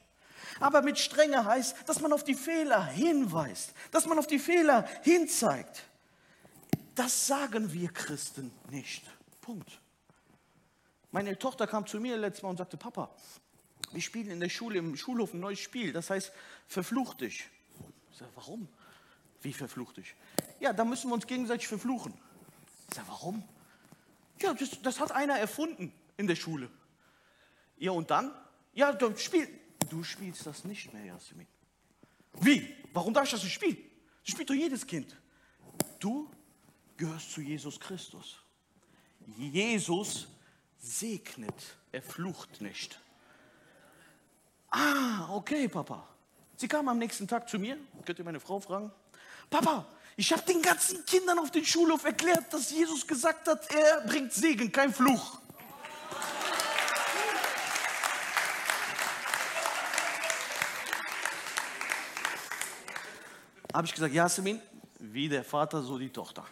Aber 0.61 0.83
mit 0.83 0.99
Strenge 0.99 1.45
heißt, 1.45 1.77
dass 1.87 2.01
man 2.01 2.13
auf 2.13 2.25
die 2.25 2.35
Fehler 2.35 2.85
hinweist, 2.85 3.73
dass 3.91 4.07
man 4.07 4.19
auf 4.19 4.27
die 4.27 4.39
Fehler 4.39 4.87
hinzeigt. 5.03 5.85
Das 6.99 7.29
sagen 7.29 7.73
wir 7.73 7.91
Christen 7.93 8.51
nicht. 8.71 9.05
Punkt. 9.41 9.81
Meine 11.13 11.39
Tochter 11.39 11.69
kam 11.69 11.87
zu 11.87 12.01
mir 12.01 12.17
letztes 12.17 12.43
Mal 12.43 12.49
und 12.49 12.57
sagte, 12.57 12.77
Papa, 12.77 13.09
wir 13.93 14.03
spielen 14.03 14.33
in 14.33 14.41
der 14.41 14.49
Schule, 14.49 14.81
im 14.81 14.97
Schulhof 14.97 15.33
ein 15.33 15.39
neues 15.39 15.61
Spiel, 15.61 15.93
das 15.93 16.11
heißt, 16.11 16.33
verfluch 16.67 17.15
dich. 17.15 17.49
Ich 18.11 18.19
sage, 18.19 18.33
warum? 18.35 18.67
Wie 19.43 19.53
verfluch 19.53 19.93
dich? 19.93 20.17
Ja, 20.59 20.73
da 20.73 20.85
müssen 20.85 21.09
wir 21.09 21.15
uns 21.15 21.29
gegenseitig 21.29 21.69
verfluchen. 21.69 22.15
Ich 22.89 22.97
sage, 22.97 23.07
warum? 23.07 23.45
Ja, 24.43 24.53
das, 24.55 24.83
das 24.83 24.99
hat 24.99 25.13
einer 25.13 25.39
erfunden 25.39 25.93
in 26.17 26.27
der 26.27 26.35
Schule. 26.35 26.69
Ja, 27.77 27.93
und 27.93 28.11
dann? 28.11 28.33
Ja, 28.75 28.93
du, 28.93 29.17
spiel, 29.17 29.49
du 29.89 30.03
spielst 30.03 30.47
das 30.47 30.65
nicht 30.65 30.93
mehr, 30.93 31.05
Jasmin. 31.05 31.47
Wie? 32.41 32.75
Warum 32.93 33.15
darf 33.15 33.27
ich 33.27 33.31
das 33.31 33.45
nicht 33.45 33.55
spielen? 33.55 33.79
Das 34.25 34.33
spielt 34.33 34.51
doch 34.51 34.55
jedes 34.55 34.85
Kind. 34.85 35.17
Du 36.01 36.29
gehörst 36.99 37.33
zu 37.33 37.41
Jesus 37.41 37.81
Christus. 37.81 38.37
Jesus 39.39 40.27
segnet, 40.79 41.55
er 41.93 42.03
flucht 42.03 42.61
nicht. 42.61 43.01
Ah, 44.71 45.31
okay, 45.31 45.69
Papa. 45.69 46.07
Sie 46.57 46.69
kam 46.69 46.89
am 46.89 46.99
nächsten 46.99 47.27
Tag 47.27 47.49
zu 47.49 47.59
mir, 47.59 47.79
könnt 48.05 48.19
ihr 48.19 48.25
meine 48.25 48.41
Frau 48.41 48.61
fragen. 48.61 48.93
Papa, 49.49 49.87
ich 50.17 50.33
habe 50.33 50.43
den 50.43 50.61
ganzen 50.61 51.07
Kindern 51.07 51.39
auf 51.39 51.51
dem 51.51 51.65
Schulhof 51.65 52.05
erklärt, 52.05 52.53
dass 52.53 52.71
Jesus 52.71 53.07
gesagt 53.07 53.47
hat, 53.47 53.73
er 53.73 54.01
bringt 54.03 54.33
Segen, 54.33 54.71
kein 54.71 54.93
Fluch. 54.93 55.41
Habe 63.73 63.87
ich 63.87 63.95
gesagt, 63.95 64.13
Jasmin, 64.13 64.61
wie 64.99 65.29
der 65.29 65.45
Vater, 65.45 65.83
so 65.83 65.99
die 65.99 66.11
Tochter. 66.11 66.45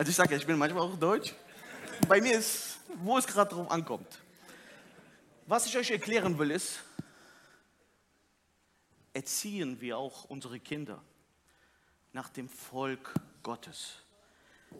Also 0.00 0.08
ich 0.08 0.16
sage 0.16 0.30
ja, 0.30 0.38
ich 0.38 0.46
bin 0.46 0.56
manchmal 0.56 0.82
auch 0.82 0.96
deutsch. 0.98 1.34
Bei 2.08 2.22
mir 2.22 2.38
ist, 2.38 2.78
wo 3.02 3.18
es 3.18 3.26
gerade 3.26 3.54
drauf 3.54 3.70
ankommt. 3.70 4.06
Was 5.46 5.66
ich 5.66 5.76
euch 5.76 5.90
erklären 5.90 6.38
will, 6.38 6.52
ist, 6.52 6.80
erziehen 9.12 9.78
wir 9.78 9.98
auch 9.98 10.24
unsere 10.24 10.58
Kinder 10.58 11.04
nach 12.14 12.30
dem 12.30 12.48
Volk 12.48 13.12
Gottes. 13.42 13.96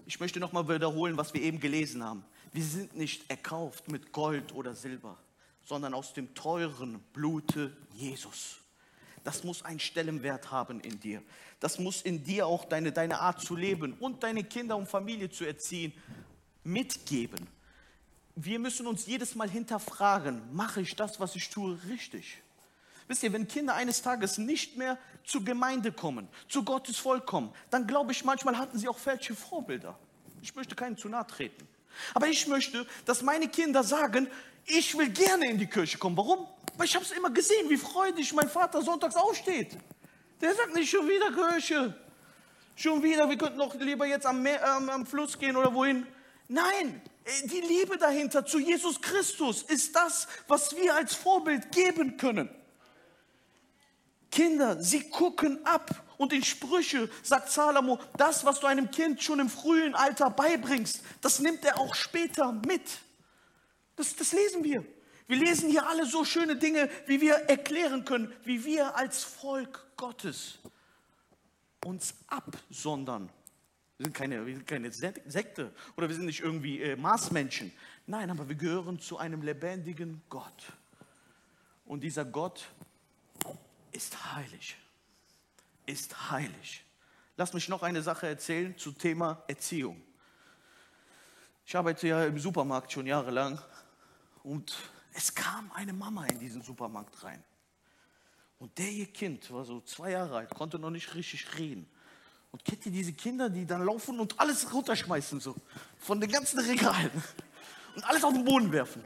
Ich 0.07 0.19
möchte 0.21 0.41
nochmal 0.41 0.67
wiederholen, 0.67 1.19
was 1.19 1.35
wir 1.35 1.43
eben 1.43 1.61
gelesen 1.61 2.03
haben. 2.03 2.25
Wir 2.55 2.65
sind 2.65 2.97
nicht 2.97 3.31
erkauft 3.31 3.91
mit 3.91 4.13
Gold 4.13 4.55
oder 4.55 4.75
Silber, 4.75 5.19
sondern 5.63 5.93
aus 5.93 6.15
dem 6.15 6.35
teuren 6.35 6.99
Blute 7.13 7.77
Jesus. 7.93 8.57
Das 9.25 9.45
muss 9.45 9.65
einen 9.65 9.81
Stellenwert 9.81 10.51
haben 10.51 10.81
in 10.81 10.99
dir. 11.01 11.23
Das 11.61 11.79
muss 11.79 12.03
in 12.03 12.25
dir 12.25 12.47
auch 12.47 12.65
deine, 12.65 12.93
deine 12.93 13.21
Art 13.21 13.41
zu 13.41 13.55
leben 13.55 13.95
und 14.01 14.23
deine 14.23 14.45
Kinder 14.45 14.77
und 14.77 14.89
Familie 14.89 15.31
zu 15.31 15.45
erziehen 15.45 15.93
mitgeben. 16.65 17.47
Wir 18.37 18.59
müssen 18.59 18.87
uns 18.87 19.07
jedes 19.07 19.35
Mal 19.35 19.51
hinterfragen, 19.51 20.43
mache 20.55 20.81
ich 20.81 20.97
das, 20.97 21.21
was 21.21 21.37
ich 21.37 21.51
tue, 21.51 21.79
richtig? 21.89 22.43
Wisst 23.09 23.23
ihr, 23.23 23.33
wenn 23.33 23.49
Kinder 23.49 23.75
eines 23.75 24.03
Tages 24.03 24.39
nicht 24.39 24.77
mehr 24.77 24.97
zur 25.25 25.45
Gemeinde 25.45 25.91
kommen, 25.91 26.29
zu 26.49 26.65
Gottes 26.65 26.97
Volk 26.97 27.27
kommen, 27.27 27.53
dann 27.71 27.87
glaube 27.87 28.13
ich, 28.13 28.25
manchmal 28.25 28.57
hatten 28.57 28.79
sie 28.79 28.89
auch 28.89 28.99
falsche 28.99 29.35
Vorbilder. 29.35 29.99
Ich 30.43 30.55
möchte 30.55 30.75
keinen 30.75 30.97
zu 30.97 31.09
nahe 31.09 31.27
treten. 31.27 31.67
Aber 32.15 32.29
ich 32.29 32.47
möchte, 32.47 32.87
dass 33.05 33.23
meine 33.23 33.49
Kinder 33.49 33.83
sagen, 33.83 34.29
ich 34.67 34.97
will 34.97 35.11
gerne 35.11 35.49
in 35.49 35.59
die 35.59 35.67
Kirche 35.67 35.99
kommen. 35.99 36.17
Warum? 36.17 36.47
Weil 36.77 36.87
ich 36.87 36.95
habe 36.95 37.05
es 37.05 37.11
immer 37.11 37.31
gesehen, 37.31 37.69
wie 37.69 37.77
freudig 37.77 38.33
mein 38.33 38.49
Vater 38.49 38.83
sonntags 38.83 39.17
aufsteht. 39.17 39.77
Der 40.41 40.55
sagt 40.55 40.75
nicht 40.75 40.91
schon 40.91 41.07
wieder 41.09 41.33
Kirche. 41.33 41.95
Schon 42.77 43.03
wieder, 43.03 43.29
wir 43.29 43.37
könnten 43.37 43.59
doch 43.59 43.75
lieber 43.75 44.07
jetzt 44.07 44.25
am, 44.25 44.43
Meer, 44.43 44.63
ähm, 44.79 44.89
am 44.89 45.05
Fluss 45.05 45.39
gehen 45.39 45.57
oder 45.57 45.75
wohin. 45.75 46.07
Nein, 46.49 47.03
äh, 47.25 47.47
die 47.47 47.61
Liebe 47.61 47.99
dahinter 47.99 48.47
zu 48.47 48.59
Jesus 48.59 49.01
Christus 49.03 49.63
ist 49.63 49.95
das, 49.95 50.27
was 50.49 50.75
wir 50.75 50.95
als 50.95 51.15
Vorbild 51.15 51.71
geben 51.73 52.17
können. 52.17 52.49
Kinder, 54.31 54.81
sie 54.83 55.11
gucken 55.11 55.65
ab. 55.67 55.91
Und 56.17 56.33
in 56.35 56.45
Sprüche 56.45 57.09
sagt 57.23 57.51
Salomo, 57.51 57.99
das, 58.17 58.45
was 58.45 58.61
du 58.61 58.67
einem 58.67 58.91
Kind 58.91 59.23
schon 59.23 59.41
im 59.41 59.49
frühen 59.49 59.95
Alter 59.95 60.31
beibringst, 60.31 61.01
das 61.23 61.39
nimmt 61.41 61.65
er 61.65 61.79
auch 61.79 61.95
später 61.95 62.53
mit. 62.53 62.83
Das, 64.01 64.17
das 64.17 64.33
lesen 64.33 64.65
wir. 64.65 64.83
Wir 65.27 65.37
lesen 65.37 65.69
hier 65.69 65.87
alle 65.87 66.07
so 66.07 66.25
schöne 66.25 66.57
Dinge, 66.57 66.89
wie 67.05 67.21
wir 67.21 67.35
erklären 67.35 68.07
können, 68.07 68.33
wie 68.45 68.65
wir 68.65 68.97
als 68.97 69.23
Volk 69.23 69.95
Gottes 69.99 70.59
uns 71.85 72.15
absondern. 72.27 73.29
Wir 73.99 74.07
sind 74.07 74.15
keine, 74.15 74.47
wir 74.47 74.55
sind 74.55 74.67
keine 74.67 74.91
Sekte 74.91 75.75
oder 75.99 76.09
wir 76.09 76.17
sind 76.17 76.25
nicht 76.25 76.41
irgendwie 76.41 76.81
äh, 76.81 76.97
Marsmenschen. 76.97 77.73
Nein, 78.07 78.31
aber 78.31 78.49
wir 78.49 78.57
gehören 78.57 78.99
zu 79.01 79.19
einem 79.19 79.43
lebendigen 79.43 80.23
Gott. 80.31 80.73
Und 81.85 82.01
dieser 82.03 82.25
Gott 82.25 82.71
ist 83.93 84.35
heilig. 84.35 84.79
Ist 85.85 86.31
heilig. 86.31 86.87
Lass 87.37 87.53
mich 87.53 87.69
noch 87.69 87.83
eine 87.83 88.01
Sache 88.01 88.29
erzählen 88.29 88.79
zum 88.79 88.97
Thema 88.97 89.45
Erziehung. 89.47 90.01
Ich 91.71 91.77
arbeite 91.77 92.09
ja 92.09 92.25
im 92.25 92.37
Supermarkt 92.39 92.91
schon 92.91 93.07
jahrelang 93.07 93.61
und 94.43 94.77
es 95.13 95.35
kam 95.35 95.71
eine 95.73 95.93
Mama 95.93 96.27
in 96.27 96.39
diesen 96.39 96.63
Supermarkt 96.63 97.23
rein. 97.25 97.43
Und 98.59 98.77
der 98.79 98.91
ihr 98.91 99.07
Kind 99.07 99.51
war 99.51 99.65
so 99.65 99.81
zwei 99.81 100.13
Jahre 100.13 100.37
alt, 100.37 100.51
konnte 100.55 100.79
noch 100.79 100.91
nicht 100.91 101.15
richtig 101.15 101.59
reden. 101.59 101.89
Und 102.53 102.65
kennt 102.65 102.85
ihr 102.87 102.93
diese 102.93 103.13
Kinder, 103.13 103.49
die 103.49 103.65
dann 103.65 103.85
laufen 103.85 104.19
und 104.21 104.39
alles 104.39 104.73
runterschmeißen, 104.73 105.41
so 105.41 105.55
von 105.99 106.21
den 106.21 106.31
ganzen 106.31 106.59
Regalen 106.59 107.11
und 107.97 108.05
alles 108.05 108.25
auf 108.25 108.33
den 108.35 108.45
Boden 108.45 108.71
werfen? 108.73 109.03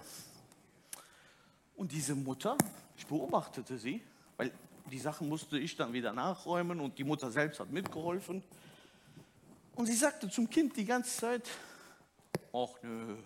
Und 1.76 1.92
diese 1.92 2.14
Mutter, 2.14 2.56
ich 2.96 3.06
beobachtete 3.06 3.78
sie, 3.78 4.02
weil 4.36 4.52
die 4.90 4.98
Sachen 4.98 5.28
musste 5.28 5.58
ich 5.58 5.76
dann 5.76 5.92
wieder 5.92 6.12
nachräumen 6.12 6.80
und 6.80 6.98
die 6.98 7.04
Mutter 7.04 7.30
selbst 7.30 7.60
hat 7.60 7.70
mitgeholfen. 7.70 8.42
Und 9.74 9.86
sie 9.86 9.96
sagte 9.96 10.28
zum 10.30 10.48
Kind 10.48 10.76
die 10.76 10.84
ganze 10.84 11.16
Zeit, 11.16 11.48
ach 12.52 12.70
nö, 12.82 13.16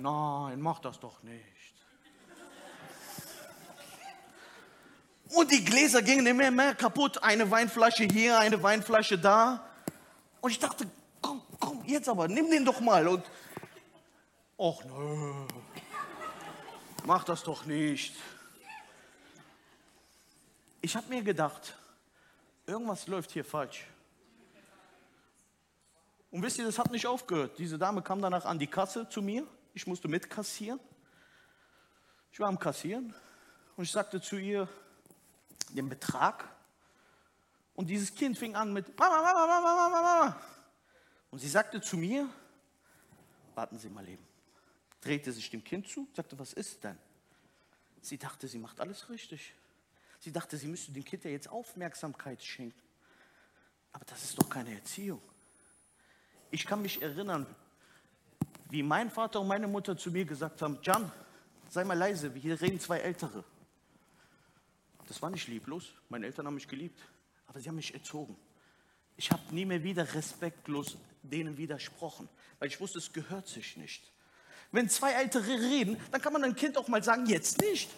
nein, 0.00 0.60
mach 0.60 0.80
das 0.80 0.98
doch 1.00 1.22
nicht. 1.22 1.44
Und 5.30 5.52
die 5.52 5.64
Gläser 5.64 6.00
gingen 6.02 6.26
immer 6.26 6.50
mehr 6.50 6.74
kaputt. 6.74 7.22
Eine 7.22 7.50
Weinflasche 7.50 8.04
hier, 8.04 8.38
eine 8.38 8.62
Weinflasche 8.62 9.18
da. 9.18 9.68
Und 10.40 10.50
ich 10.50 10.58
dachte, 10.58 10.86
komm, 11.20 11.42
komm, 11.60 11.84
jetzt 11.84 12.08
aber, 12.08 12.28
nimm 12.28 12.50
den 12.50 12.64
doch 12.64 12.80
mal. 12.80 13.06
Und, 13.06 13.24
ach 14.58 14.84
nö, 14.84 15.46
mach 17.04 17.24
das 17.24 17.42
doch 17.42 17.66
nicht 17.66 18.14
ich 20.80 20.96
habe 20.96 21.08
mir 21.08 21.22
gedacht, 21.22 21.74
irgendwas 22.66 23.06
läuft 23.06 23.30
hier 23.32 23.44
falsch. 23.44 23.86
Und 26.30 26.42
wisst 26.42 26.58
ihr, 26.58 26.64
das 26.64 26.78
hat 26.78 26.90
nicht 26.90 27.06
aufgehört. 27.06 27.58
Diese 27.58 27.78
Dame 27.78 28.02
kam 28.02 28.20
danach 28.20 28.44
an 28.44 28.58
die 28.58 28.66
Kasse 28.66 29.08
zu 29.08 29.22
mir. 29.22 29.46
Ich 29.74 29.86
musste 29.86 30.08
mitkassieren. 30.08 30.80
Ich 32.32 32.40
war 32.40 32.48
am 32.48 32.58
Kassieren 32.58 33.14
und 33.76 33.84
ich 33.84 33.90
sagte 33.90 34.20
zu 34.20 34.36
ihr 34.36 34.68
den 35.70 35.88
Betrag. 35.88 36.48
Und 37.74 37.88
dieses 37.88 38.14
Kind 38.14 38.36
fing 38.36 38.54
an 38.56 38.72
mit 38.72 38.98
Mama, 38.98 39.22
Mama, 39.22 39.46
Mama, 39.46 39.60
Mama, 39.60 40.02
Mama. 40.02 40.40
Und 41.30 41.38
sie 41.38 41.48
sagte 41.48 41.80
zu 41.80 41.96
mir, 41.96 42.28
warten 43.54 43.78
Sie 43.78 43.88
mal 43.88 44.08
eben. 44.08 44.26
Drehte 45.00 45.32
sich 45.32 45.50
dem 45.50 45.62
Kind 45.62 45.88
zu, 45.88 46.08
sagte, 46.14 46.38
was 46.38 46.52
ist 46.52 46.82
denn? 46.84 46.98
Sie 48.00 48.18
dachte, 48.18 48.48
sie 48.48 48.58
macht 48.58 48.80
alles 48.80 49.08
richtig. 49.10 49.54
Sie 50.20 50.32
dachte, 50.32 50.56
sie 50.56 50.66
müsste 50.66 50.92
dem 50.92 51.04
Kind 51.04 51.24
ja 51.24 51.30
jetzt 51.30 51.48
Aufmerksamkeit 51.48 52.42
schenken. 52.42 52.80
Aber 53.92 54.04
das 54.04 54.24
ist 54.24 54.40
doch 54.40 54.48
keine 54.48 54.74
Erziehung. 54.74 55.20
Ich 56.50 56.66
kann 56.66 56.82
mich 56.82 57.02
erinnern, 57.02 57.46
wie 58.70 58.82
mein 58.82 59.10
Vater 59.10 59.40
und 59.40 59.48
meine 59.48 59.66
Mutter 59.66 59.96
zu 59.96 60.10
mir 60.10 60.24
gesagt 60.24 60.62
haben, 60.62 60.78
Jan, 60.82 61.10
sei 61.68 61.84
mal 61.84 61.96
leise, 61.96 62.32
hier 62.34 62.60
reden 62.60 62.80
zwei 62.80 62.98
Ältere. 62.98 63.44
Das 65.06 65.22
war 65.22 65.30
nicht 65.30 65.48
lieblos, 65.48 65.92
meine 66.08 66.26
Eltern 66.26 66.46
haben 66.46 66.54
mich 66.54 66.68
geliebt, 66.68 67.00
aber 67.46 67.60
sie 67.60 67.68
haben 67.68 67.76
mich 67.76 67.94
erzogen. 67.94 68.36
Ich 69.16 69.30
habe 69.30 69.42
nie 69.50 69.64
mehr 69.64 69.82
wieder 69.82 70.14
respektlos 70.14 70.96
denen 71.22 71.56
widersprochen, 71.56 72.28
weil 72.58 72.68
ich 72.68 72.80
wusste, 72.80 72.98
es 72.98 73.12
gehört 73.12 73.48
sich 73.48 73.76
nicht. 73.76 74.12
Wenn 74.70 74.88
zwei 74.88 75.12
Ältere 75.12 75.48
reden, 75.48 75.96
dann 76.12 76.20
kann 76.20 76.32
man 76.32 76.44
einem 76.44 76.54
Kind 76.54 76.76
auch 76.76 76.88
mal 76.88 77.02
sagen, 77.02 77.26
jetzt 77.26 77.60
nicht. 77.60 77.90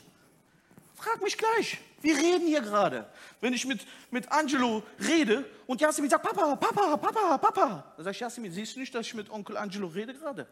Frag 1.00 1.22
mich 1.22 1.38
gleich. 1.38 1.78
Wir 2.02 2.16
reden 2.16 2.46
hier 2.46 2.60
gerade. 2.60 3.08
Wenn 3.40 3.54
ich 3.54 3.64
mit, 3.64 3.86
mit 4.10 4.30
Angelo 4.30 4.82
rede 4.98 5.44
und 5.66 5.80
Jasmin 5.80 6.10
sagt, 6.10 6.22
Papa, 6.22 6.56
Papa, 6.56 6.96
Papa, 6.96 7.38
Papa. 7.38 7.92
Dann 7.96 8.04
sag 8.04 8.10
ich, 8.12 8.20
Jasmin, 8.20 8.52
siehst 8.52 8.76
du 8.76 8.80
nicht, 8.80 8.94
dass 8.94 9.06
ich 9.06 9.14
mit 9.14 9.30
Onkel 9.30 9.56
Angelo 9.56 9.86
rede 9.86 10.12
gerade? 10.12 10.46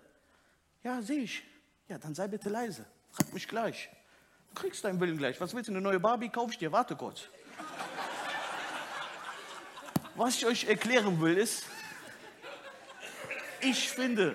Ja, 0.83 1.03
sehe 1.03 1.21
ich. 1.21 1.43
Ja, 1.89 1.99
dann 1.99 2.15
sei 2.15 2.29
bitte 2.29 2.49
leise. 2.49 2.87
Frag 3.11 3.33
mich 3.35 3.47
gleich. 3.47 3.91
Du 4.49 4.61
kriegst 4.63 4.83
deinen 4.85 4.99
Willen 5.01 5.19
gleich. 5.19 5.39
Was 5.41 5.55
willst 5.55 5.69
du, 5.69 5.73
eine 5.73 5.83
neue 5.83 6.01
Barbie? 6.01 6.31
Kauf 6.31 6.51
ich 6.51 6.59
dir. 6.59 6.73
Warte 6.73 6.97
kurz. 6.97 7.25
Was 10.17 10.37
ich 10.37 10.47
euch 10.47 10.65
erklären 10.65 11.21
will, 11.21 11.37
ist, 11.37 11.65
ich 13.61 13.91
finde, 13.91 14.35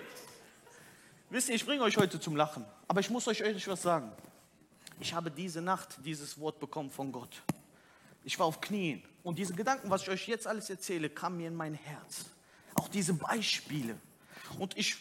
Wisst 1.34 1.50
ihr, 1.50 1.56
ich 1.56 1.66
bringe 1.66 1.82
euch 1.82 1.98
heute 1.98 2.20
zum 2.20 2.36
Lachen, 2.36 2.64
aber 2.88 3.00
ich 3.00 3.10
muss 3.10 3.28
euch 3.28 3.42
ehrlich 3.42 3.68
was 3.68 3.82
sagen. 3.82 4.12
Ich 5.04 5.14
habe 5.14 5.30
diese 5.30 5.62
Nacht 5.62 5.98
dieses 6.06 6.40
Wort 6.40 6.62
bekommen 6.62 6.90
von 6.90 7.12
Gott. 7.12 7.42
Ich 8.24 8.40
war 8.40 8.46
auf 8.46 8.62
Knien 8.62 9.04
und 9.22 9.38
diese 9.38 9.54
Gedanken, 9.54 9.90
was 9.90 10.04
ich 10.04 10.10
euch 10.10 10.30
jetzt 10.30 10.48
alles 10.48 10.70
erzähle, 10.70 11.10
kamen 11.10 11.36
mir 11.36 11.50
in 11.50 11.56
mein 11.56 11.74
Herz. 11.74 12.28
Auch 12.76 12.88
diese 12.88 13.14
Beispiele. 13.14 13.98
Und 14.60 14.78
ich 14.78 14.96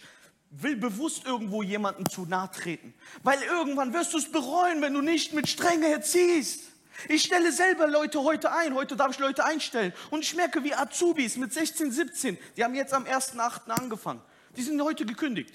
will 0.50 0.74
bewusst 0.74 1.24
irgendwo 1.24 1.62
jemanden 1.62 2.04
zu 2.10 2.26
nahe 2.26 2.50
treten, 2.50 2.92
weil 3.22 3.40
irgendwann 3.44 3.94
wirst 3.94 4.12
du 4.12 4.18
es 4.18 4.28
bereuen, 4.28 4.82
wenn 4.82 4.92
du 4.92 5.02
nicht 5.02 5.34
mit 5.34 5.48
Strenge 5.48 5.86
erziehst. 5.86 6.64
Ich 7.08 7.22
stelle 7.22 7.52
selber 7.52 7.86
Leute 7.86 8.24
heute 8.24 8.50
ein, 8.50 8.74
heute 8.74 8.96
darf 8.96 9.12
ich 9.12 9.20
Leute 9.20 9.44
einstellen 9.44 9.92
und 10.10 10.24
ich 10.24 10.34
merke, 10.34 10.64
wie 10.64 10.74
Azubis 10.74 11.36
mit 11.36 11.52
16, 11.52 11.92
17, 11.92 12.38
die 12.56 12.64
haben 12.64 12.74
jetzt 12.74 12.92
am 12.92 13.04
1.8. 13.04 13.70
angefangen, 13.70 14.20
die 14.56 14.62
sind 14.62 14.82
heute 14.82 15.06
gekündigt. 15.06 15.54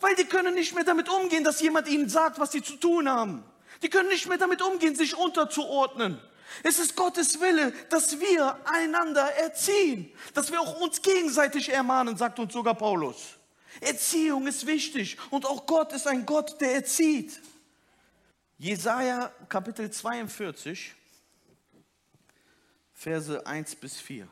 Weil 0.00 0.14
die 0.14 0.24
können 0.24 0.54
nicht 0.54 0.74
mehr 0.74 0.84
damit 0.84 1.08
umgehen, 1.08 1.44
dass 1.44 1.60
jemand 1.60 1.88
ihnen 1.88 2.08
sagt, 2.08 2.38
was 2.38 2.52
sie 2.52 2.62
zu 2.62 2.76
tun 2.76 3.08
haben. 3.08 3.44
Die 3.82 3.88
können 3.88 4.08
nicht 4.08 4.28
mehr 4.28 4.38
damit 4.38 4.62
umgehen, 4.62 4.94
sich 4.94 5.16
unterzuordnen. 5.16 6.20
Es 6.62 6.78
ist 6.78 6.96
Gottes 6.96 7.40
Wille, 7.40 7.72
dass 7.90 8.18
wir 8.18 8.58
einander 8.64 9.30
erziehen, 9.34 10.10
dass 10.34 10.50
wir 10.50 10.60
auch 10.60 10.80
uns 10.80 11.02
gegenseitig 11.02 11.68
ermahnen, 11.68 12.16
sagt 12.16 12.38
uns 12.38 12.52
sogar 12.52 12.74
Paulus. 12.74 13.34
Erziehung 13.80 14.46
ist 14.46 14.66
wichtig 14.66 15.18
und 15.30 15.46
auch 15.46 15.66
Gott 15.66 15.92
ist 15.92 16.06
ein 16.06 16.24
Gott, 16.26 16.60
der 16.60 16.74
erzieht. 16.74 17.40
Jesaja 18.56 19.30
Kapitel 19.48 19.90
42, 19.90 20.94
Verse 22.92 23.46
1 23.46 23.76
bis 23.76 24.00
4. 24.00 24.26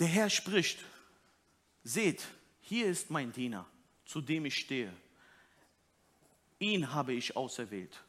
Der 0.00 0.08
Herr 0.08 0.30
spricht, 0.30 0.80
seht, 1.84 2.22
hier 2.70 2.86
ist 2.86 3.10
mein 3.10 3.32
Diener, 3.32 3.66
zu 4.04 4.20
dem 4.20 4.44
ich 4.44 4.54
stehe. 4.54 4.92
Ihn 6.60 6.92
habe 6.92 7.12
ich 7.12 7.34
auserwählt 7.36 8.00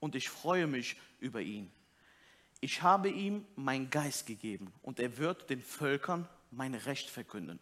und 0.00 0.14
ich 0.14 0.28
freue 0.28 0.66
mich 0.66 0.96
über 1.18 1.40
ihn. 1.40 1.72
Ich 2.60 2.82
habe 2.82 3.08
ihm 3.08 3.46
mein 3.56 3.88
Geist 3.88 4.26
gegeben 4.26 4.70
und 4.82 5.00
er 5.00 5.16
wird 5.16 5.48
den 5.48 5.62
Völkern 5.62 6.28
mein 6.50 6.74
Recht 6.74 7.08
verkünden. 7.08 7.58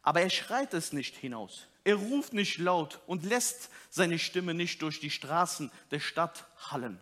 Aber 0.00 0.22
er 0.22 0.30
schreit 0.30 0.72
es 0.72 0.94
nicht 0.94 1.14
hinaus. 1.14 1.66
Er 1.84 1.96
ruft 1.96 2.32
nicht 2.32 2.56
laut 2.56 2.98
und 3.06 3.26
lässt 3.26 3.68
seine 3.90 4.18
Stimme 4.18 4.54
nicht 4.54 4.80
durch 4.80 4.98
die 4.98 5.10
Straßen 5.10 5.70
der 5.90 6.00
Stadt 6.00 6.46
hallen. 6.70 6.98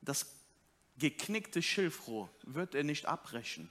Das 0.00 0.32
geknickte 0.96 1.60
Schilfrohr 1.60 2.30
wird 2.44 2.76
er 2.76 2.84
nicht 2.84 3.06
abbrechen 3.06 3.68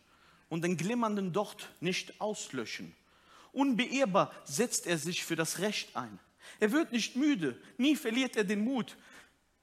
und 0.56 0.62
den 0.62 0.78
glimmernden 0.78 1.34
Docht 1.34 1.68
nicht 1.82 2.22
auslöschen. 2.22 2.96
Unbeirrbar 3.52 4.32
setzt 4.46 4.88
er 4.88 4.98
sich 4.98 5.26
für 5.26 5.36
das 5.36 5.60
Recht 5.60 5.98
ein. 5.98 6.18
Er 6.62 6.72
wird 6.72 6.94
nicht 6.94 7.18
müde, 7.18 7.62
nie 7.78 7.98
verliert 7.98 8.38
er 8.38 8.46
den 8.46 8.64
Mut, 8.64 8.96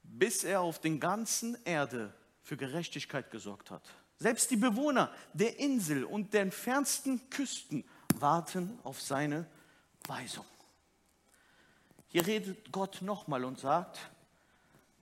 bis 0.03 0.43
er 0.43 0.61
auf 0.61 0.79
den 0.79 0.99
ganzen 0.99 1.57
Erde 1.65 2.13
für 2.43 2.57
Gerechtigkeit 2.57 3.31
gesorgt 3.31 3.71
hat. 3.71 3.81
Selbst 4.19 4.51
die 4.51 4.55
Bewohner 4.55 5.11
der 5.33 5.57
Insel 5.57 6.03
und 6.03 6.31
der 6.31 6.43
entfernsten 6.43 7.27
Küsten 7.31 7.83
warten 8.13 8.77
auf 8.83 9.01
seine 9.01 9.47
Weisung. 10.05 10.45
Hier 12.09 12.27
redet 12.27 12.71
Gott 12.71 13.01
nochmal 13.01 13.45
und 13.45 13.59
sagt, 13.59 13.97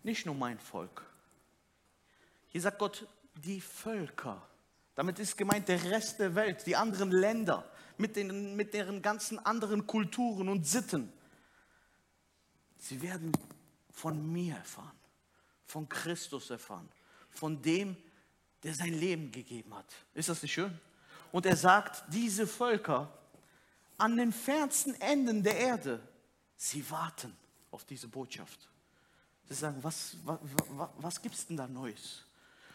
nicht 0.03 0.25
nur 0.25 0.35
mein 0.35 0.57
Volk. 0.57 1.03
Hier 2.47 2.61
sagt 2.61 2.79
Gott, 2.79 3.05
die 3.43 3.59
Völker 3.59 4.41
damit 4.95 5.19
ist 5.19 5.37
gemeint 5.37 5.67
der 5.67 5.83
Rest 5.83 6.19
der 6.19 6.35
Welt, 6.35 6.65
die 6.65 6.75
anderen 6.75 7.11
Länder 7.11 7.69
mit, 7.97 8.15
den, 8.15 8.55
mit 8.55 8.73
deren 8.73 9.01
ganzen 9.01 9.39
anderen 9.39 9.87
Kulturen 9.87 10.49
und 10.49 10.67
Sitten. 10.67 11.11
Sie 12.77 13.01
werden 13.01 13.31
von 13.91 14.31
mir 14.31 14.55
erfahren, 14.55 14.97
von 15.65 15.87
Christus 15.87 16.49
erfahren, 16.49 16.89
von 17.29 17.61
dem, 17.61 17.95
der 18.63 18.73
sein 18.73 18.93
Leben 18.93 19.31
gegeben 19.31 19.73
hat. 19.75 19.85
Ist 20.13 20.29
das 20.29 20.41
nicht 20.41 20.53
schön? 20.53 20.77
Und 21.31 21.45
er 21.45 21.55
sagt, 21.55 22.03
diese 22.09 22.45
Völker 22.45 23.11
an 23.97 24.17
den 24.17 24.31
fernsten 24.31 24.95
Enden 24.95 25.43
der 25.43 25.57
Erde, 25.57 26.01
sie 26.57 26.87
warten 26.89 27.35
auf 27.69 27.85
diese 27.85 28.07
Botschaft. 28.07 28.67
Sie 29.47 29.53
sagen, 29.53 29.77
was, 29.83 30.15
was, 30.23 30.39
was, 30.69 30.89
was 30.97 31.21
gibt 31.21 31.35
es 31.35 31.45
denn 31.47 31.57
da 31.57 31.67
Neues? 31.67 32.25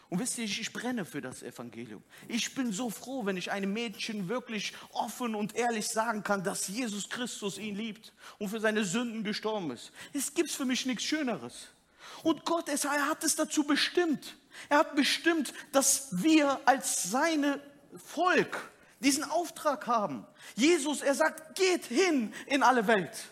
Und 0.09 0.19
wisst 0.19 0.37
ihr, 0.37 0.45
ich 0.45 0.71
brenne 0.71 1.03
für 1.03 1.19
das 1.19 1.43
Evangelium. 1.43 2.01
Ich 2.29 2.55
bin 2.55 2.71
so 2.71 2.89
froh, 2.89 3.25
wenn 3.25 3.35
ich 3.35 3.51
einem 3.51 3.73
Mädchen 3.73 4.29
wirklich 4.29 4.73
offen 4.91 5.35
und 5.35 5.55
ehrlich 5.55 5.87
sagen 5.87 6.23
kann, 6.23 6.43
dass 6.43 6.69
Jesus 6.69 7.09
Christus 7.09 7.57
ihn 7.57 7.75
liebt 7.75 8.13
und 8.37 8.47
für 8.49 8.61
seine 8.61 8.85
Sünden 8.85 9.23
gestorben 9.23 9.71
ist. 9.71 9.91
Es 10.13 10.33
gibt 10.33 10.49
für 10.49 10.65
mich 10.65 10.85
nichts 10.85 11.03
Schöneres. 11.03 11.67
Und 12.23 12.45
Gott, 12.45 12.69
er 12.69 13.07
hat 13.07 13.23
es 13.25 13.35
dazu 13.35 13.65
bestimmt. 13.65 14.37
Er 14.69 14.79
hat 14.79 14.95
bestimmt, 14.95 15.53
dass 15.73 16.07
wir 16.11 16.61
als 16.65 17.03
seine 17.03 17.61
Volk 17.97 18.71
diesen 18.99 19.25
Auftrag 19.25 19.87
haben. 19.87 20.25
Jesus, 20.55 21.01
er 21.01 21.15
sagt, 21.15 21.55
geht 21.55 21.85
hin 21.85 22.33
in 22.45 22.63
alle 22.63 22.87
Welt 22.87 23.27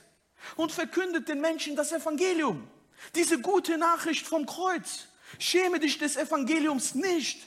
und 0.58 0.72
verkündet 0.72 1.30
den 1.30 1.42
Menschen 1.42 1.76
das 1.76 1.92
Evangelium. 1.92 2.68
Diese 3.16 3.40
gute 3.40 3.78
Nachricht 3.78 4.28
vom 4.28 4.46
Kreuz. 4.46 5.08
Schäme 5.40 5.80
dich 5.80 5.98
des 5.98 6.18
Evangeliums 6.18 6.96
nicht. 6.96 7.40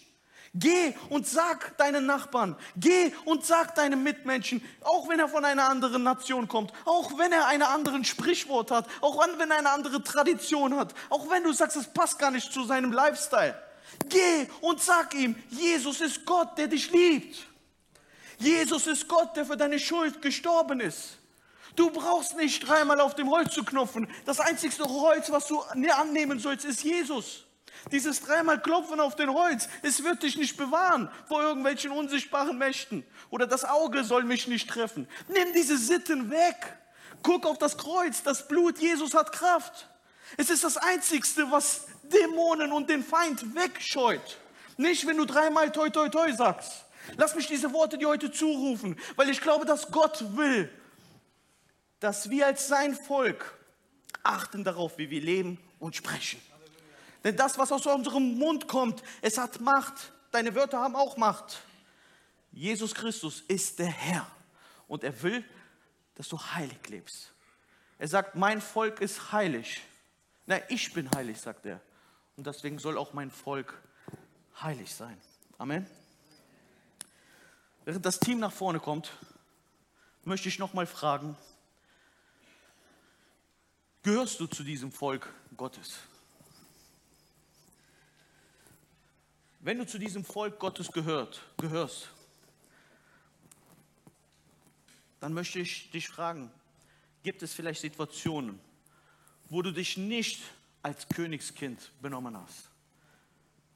Geh 0.55 0.95
und 1.11 1.27
sag 1.27 1.77
deinen 1.77 2.07
Nachbarn, 2.07 2.57
geh 2.77 3.13
und 3.27 3.45
sag 3.45 3.75
deinem 3.75 4.03
Mitmenschen, 4.03 4.65
auch 4.83 5.09
wenn 5.09 5.21
er 5.21 5.29
von 5.29 5.45
einer 5.45 5.69
anderen 5.69 6.03
Nation 6.03 6.49
kommt, 6.49 6.73
auch 6.87 7.19
wenn 7.19 7.33
er 7.33 7.47
einen 7.47 7.63
anderen 7.63 8.05
Sprichwort 8.05 8.71
hat, 8.71 8.87
auch 9.03 9.23
wenn 9.39 9.51
er 9.51 9.59
eine 9.59 9.71
andere 9.71 10.03
Tradition 10.03 10.75
hat, 10.77 10.95
auch 11.11 11.29
wenn 11.31 11.45
du 11.45 11.53
sagst, 11.53 11.77
es 11.77 11.87
passt 11.87 12.19
gar 12.19 12.31
nicht 12.31 12.51
zu 12.51 12.65
seinem 12.65 12.93
Lifestyle. 12.93 13.55
Geh 14.09 14.47
und 14.63 14.81
sag 14.81 15.15
ihm, 15.15 15.37
Jesus 15.51 16.01
ist 16.01 16.25
Gott, 16.25 16.57
der 16.57 16.69
dich 16.69 16.91
liebt. 16.91 17.47
Jesus 18.39 18.87
ist 18.87 19.07
Gott, 19.07 19.37
der 19.37 19.45
für 19.45 19.57
deine 19.57 19.79
Schuld 19.79 20.23
gestorben 20.23 20.81
ist. 20.81 21.19
Du 21.77 21.91
brauchst 21.91 22.37
nicht 22.37 22.67
dreimal 22.67 23.01
auf 23.01 23.15
dem 23.15 23.31
Holz 23.31 23.55
zu 23.55 23.65
knopfen. 23.65 24.09
Das 24.25 24.41
einzigste 24.41 24.85
Holz, 24.85 25.31
was 25.31 25.47
du 25.47 25.61
annehmen 25.61 26.39
sollst, 26.39 26.65
ist 26.65 26.83
Jesus. 26.83 27.45
Dieses 27.93 28.21
dreimal 28.21 28.61
Klopfen 28.61 29.01
auf 29.01 29.17
den 29.17 29.33
Holz, 29.33 29.69
es 29.83 30.05
wird 30.05 30.23
dich 30.23 30.37
nicht 30.37 30.57
bewahren 30.57 31.11
vor 31.27 31.43
irgendwelchen 31.43 31.91
unsichtbaren 31.91 32.59
Mächten. 32.59 33.05
Oder 33.31 33.47
das 33.47 33.65
Auge 33.65 34.05
soll 34.05 34.25
mich 34.25 34.49
nicht 34.49 34.69
treffen. 34.69 35.09
Nimm 35.29 35.53
diese 35.55 35.79
Sitten 35.79 36.31
weg. 36.31 36.57
Guck 37.23 37.47
auf 37.47 37.59
das 37.59 37.79
Kreuz, 37.79 38.23
das 38.23 38.47
Blut 38.47 38.79
Jesus 38.79 39.15
hat 39.15 39.33
Kraft. 39.33 39.89
Es 40.37 40.51
ist 40.51 40.65
das 40.65 40.77
Einzigste, 40.77 41.51
was 41.51 41.87
Dämonen 42.05 42.73
und 42.73 42.91
den 42.91 43.03
Feind 43.03 43.55
wegscheut. 43.55 44.39
Nicht, 44.77 45.07
wenn 45.07 45.17
du 45.17 45.25
dreimal 45.25 45.73
toi 45.73 45.91
toi 45.91 46.09
toi 46.09 46.33
sagst. 46.33 46.85
Lass 47.17 47.35
mich 47.35 47.47
diese 47.47 47.73
Worte 47.73 47.99
dir 47.99 48.09
heute 48.09 48.31
zurufen, 48.31 48.99
weil 49.17 49.31
ich 49.31 49.41
glaube, 49.41 49.65
dass 49.65 49.91
Gott 49.91 50.37
will, 50.37 50.71
dass 52.01 52.31
wir 52.31 52.47
als 52.47 52.69
sein 52.69 52.95
Volk 52.95 53.59
achten 54.23 54.63
darauf, 54.63 54.99
wie 54.99 55.11
wir 55.11 55.21
leben 55.21 55.59
und 55.79 55.97
sprechen. 55.97 56.41
Denn 57.25 57.37
das, 57.37 57.59
was 57.59 57.73
aus 57.73 57.87
unserem 57.87 58.39
Mund 58.39 58.69
kommt, 58.69 59.03
es 59.23 59.39
hat 59.39 59.61
Macht. 59.61 60.13
Deine 60.31 60.55
Wörter 60.55 60.81
haben 60.81 60.95
auch 60.95 61.17
Macht. 61.17 61.61
Jesus 62.53 62.95
Christus 62.95 63.41
ist 63.43 63.79
der 63.79 63.89
Herr 63.89 64.27
und 64.87 65.05
er 65.05 65.23
will, 65.23 65.45
dass 66.15 66.29
du 66.29 66.39
heilig 66.39 66.89
lebst. 66.89 67.33
Er 67.99 68.09
sagt, 68.09 68.37
mein 68.37 68.61
Volk 68.61 69.01
ist 69.01 69.33
heilig. 69.33 69.83
Nein, 70.47 70.63
ich 70.69 70.93
bin 70.93 71.11
heilig, 71.15 71.41
sagt 71.41 71.67
er. 71.67 71.81
Und 72.37 72.47
deswegen 72.47 72.79
soll 72.79 72.97
auch 72.97 73.13
mein 73.13 73.31
Volk 73.31 73.81
heilig 74.61 74.95
sein. 74.95 75.21
Amen. 75.59 75.87
Während 77.85 78.05
das 78.07 78.21
Team 78.21 78.39
nach 78.39 78.53
vorne 78.53 78.81
kommt, 78.81 79.13
möchte 80.25 80.49
ich 80.49 80.59
nochmal 80.59 80.87
fragen, 80.87 81.37
gehörst 84.03 84.41
du 84.41 84.47
zu 84.47 84.63
diesem 84.63 84.93
Volk 84.93 85.33
Gottes? 85.57 85.99
Wenn 89.61 89.79
du 89.79 89.87
zu 89.87 89.99
diesem 89.99 90.25
Volk 90.25 90.59
Gottes 90.59 90.93
gehört, 90.93 91.43
gehörst, 91.57 92.09
dann 95.21 95.33
möchte 95.35 95.59
ich 95.59 95.91
dich 95.91 96.09
fragen, 96.09 96.51
gibt 97.23 97.43
es 97.43 97.53
vielleicht 97.53 97.81
Situationen, 97.81 98.61
wo 99.49 99.63
du 99.63 99.73
dich 99.73 99.97
nicht 99.97 100.41
als 100.83 101.09
Königskind 101.09 101.91
benommen 102.01 102.37
hast? 102.37 102.71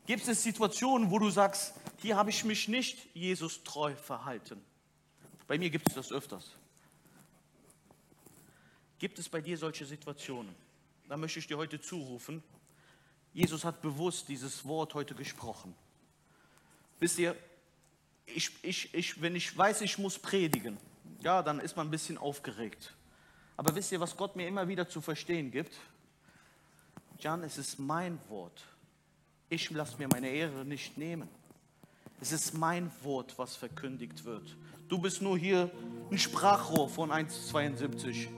Gibt 0.06 0.26
es 0.28 0.42
Situationen, 0.42 1.10
wo 1.10 1.18
du 1.18 1.30
sagst, 1.30 1.74
hier 2.00 2.16
habe 2.16 2.30
ich 2.30 2.44
mich 2.44 2.68
nicht 2.68 3.14
Jesus 3.14 3.62
treu 3.64 3.94
verhalten? 3.94 4.64
Bei 5.46 5.58
mir 5.58 5.70
gibt 5.70 5.88
es 5.88 5.94
das 5.94 6.12
öfters. 6.12 6.56
Gibt 8.98 9.18
es 9.18 9.28
bei 9.28 9.40
dir 9.40 9.58
solche 9.58 9.84
Situationen? 9.84 10.54
Da 11.08 11.16
möchte 11.16 11.40
ich 11.40 11.46
dir 11.46 11.56
heute 11.56 11.80
zurufen, 11.80 12.42
Jesus 13.32 13.64
hat 13.64 13.80
bewusst 13.80 14.28
dieses 14.28 14.64
Wort 14.66 14.94
heute 14.94 15.14
gesprochen. 15.14 15.74
Wisst 17.00 17.18
ihr, 17.18 17.34
ich, 18.26 18.50
ich, 18.62 18.94
ich, 18.94 19.20
wenn 19.20 19.34
ich 19.34 19.56
weiß, 19.56 19.80
ich 19.80 19.98
muss 19.98 20.18
predigen, 20.18 20.76
ja, 21.20 21.42
dann 21.42 21.60
ist 21.60 21.76
man 21.76 21.86
ein 21.88 21.90
bisschen 21.90 22.18
aufgeregt. 22.18 22.94
Aber 23.56 23.74
wisst 23.74 23.92
ihr, 23.92 24.00
was 24.00 24.16
Gott 24.16 24.36
mir 24.36 24.46
immer 24.46 24.68
wieder 24.68 24.88
zu 24.88 25.00
verstehen 25.00 25.50
gibt? 25.50 25.76
Jan, 27.18 27.42
es 27.42 27.58
ist 27.58 27.78
mein 27.78 28.18
Wort. 28.28 28.64
Ich 29.48 29.70
lasse 29.70 29.96
mir 29.98 30.08
meine 30.08 30.28
Ehre 30.28 30.64
nicht 30.64 30.98
nehmen. 30.98 31.28
Es 32.20 32.32
ist 32.32 32.54
mein 32.54 32.90
Wort, 33.02 33.38
was 33.38 33.56
verkündigt 33.56 34.24
wird. 34.24 34.56
Du 34.88 34.98
bist 34.98 35.22
nur 35.22 35.38
hier 35.38 35.70
ein 36.10 36.18
Sprachrohr 36.18 36.88
von 36.88 37.10
1,72, 37.10 38.28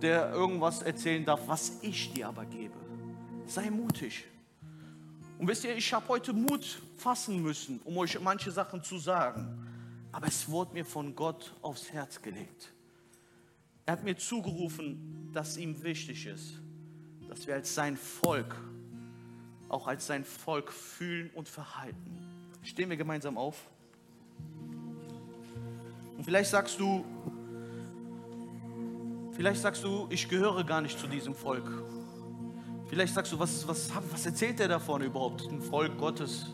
der 0.00 0.30
irgendwas 0.32 0.82
erzählen 0.82 1.24
darf, 1.24 1.46
was 1.46 1.82
ich 1.82 2.12
dir 2.12 2.28
aber 2.28 2.44
gebe. 2.46 2.74
Sei 3.46 3.70
mutig. 3.70 4.24
Und 5.38 5.48
wisst 5.48 5.64
ihr, 5.64 5.76
ich 5.76 5.92
habe 5.92 6.06
heute 6.08 6.32
Mut 6.32 6.80
fassen 6.96 7.42
müssen, 7.42 7.80
um 7.84 7.98
euch 7.98 8.18
manche 8.20 8.50
Sachen 8.50 8.82
zu 8.82 8.98
sagen. 8.98 9.66
Aber 10.12 10.28
es 10.28 10.48
wurde 10.48 10.74
mir 10.74 10.84
von 10.84 11.14
Gott 11.14 11.52
aufs 11.60 11.90
Herz 11.90 12.22
gelegt. 12.22 12.72
Er 13.86 13.92
hat 13.92 14.04
mir 14.04 14.16
zugerufen, 14.16 15.30
dass 15.32 15.56
ihm 15.56 15.82
wichtig 15.82 16.26
ist, 16.26 16.60
dass 17.28 17.46
wir 17.46 17.54
als 17.54 17.74
sein 17.74 17.96
Volk, 17.96 18.54
auch 19.68 19.88
als 19.88 20.06
sein 20.06 20.24
Volk 20.24 20.72
fühlen 20.72 21.30
und 21.34 21.48
verhalten. 21.48 22.18
Stehen 22.62 22.88
wir 22.88 22.96
gemeinsam 22.96 23.36
auf. 23.36 23.68
Und 26.16 26.24
vielleicht 26.24 26.50
sagst 26.50 26.78
du, 26.78 27.04
vielleicht 29.32 29.60
sagst 29.60 29.82
du, 29.82 30.06
ich 30.10 30.28
gehöre 30.28 30.64
gar 30.64 30.80
nicht 30.80 30.98
zu 30.98 31.06
diesem 31.06 31.34
Volk. 31.34 31.68
Vielleicht 32.94 33.14
sagst 33.14 33.32
du, 33.32 33.38
was, 33.40 33.66
was, 33.66 33.90
was 34.12 34.24
erzählt 34.24 34.60
er 34.60 34.68
davon 34.68 35.02
überhaupt, 35.02 35.48
ein 35.50 35.60
Volk 35.60 35.98
Gottes? 35.98 36.52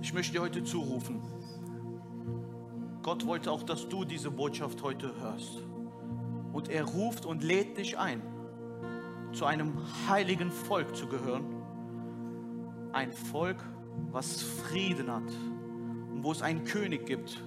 Ich 0.00 0.14
möchte 0.14 0.34
dir 0.34 0.40
heute 0.40 0.62
zurufen, 0.62 1.20
Gott 3.02 3.26
wollte 3.26 3.50
auch, 3.50 3.64
dass 3.64 3.88
du 3.88 4.04
diese 4.04 4.30
Botschaft 4.30 4.84
heute 4.84 5.12
hörst. 5.20 5.64
Und 6.52 6.68
er 6.68 6.84
ruft 6.84 7.26
und 7.26 7.42
lädt 7.42 7.76
dich 7.76 7.98
ein, 7.98 8.22
zu 9.32 9.46
einem 9.46 9.78
heiligen 10.08 10.52
Volk 10.52 10.94
zu 10.94 11.08
gehören. 11.08 11.46
Ein 12.92 13.12
Volk, 13.12 13.64
was 14.12 14.42
Frieden 14.42 15.10
hat 15.10 15.26
und 16.12 16.22
wo 16.22 16.30
es 16.30 16.40
einen 16.40 16.62
König 16.62 17.04
gibt, 17.04 17.42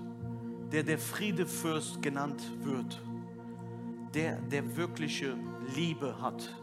der 0.73 0.83
der 0.83 0.99
Friedefürst 0.99 2.01
genannt 2.01 2.43
wird. 2.61 3.01
Der, 4.13 4.41
der 4.41 4.75
wirkliche 4.75 5.37
Liebe 5.75 6.21
hat. 6.21 6.53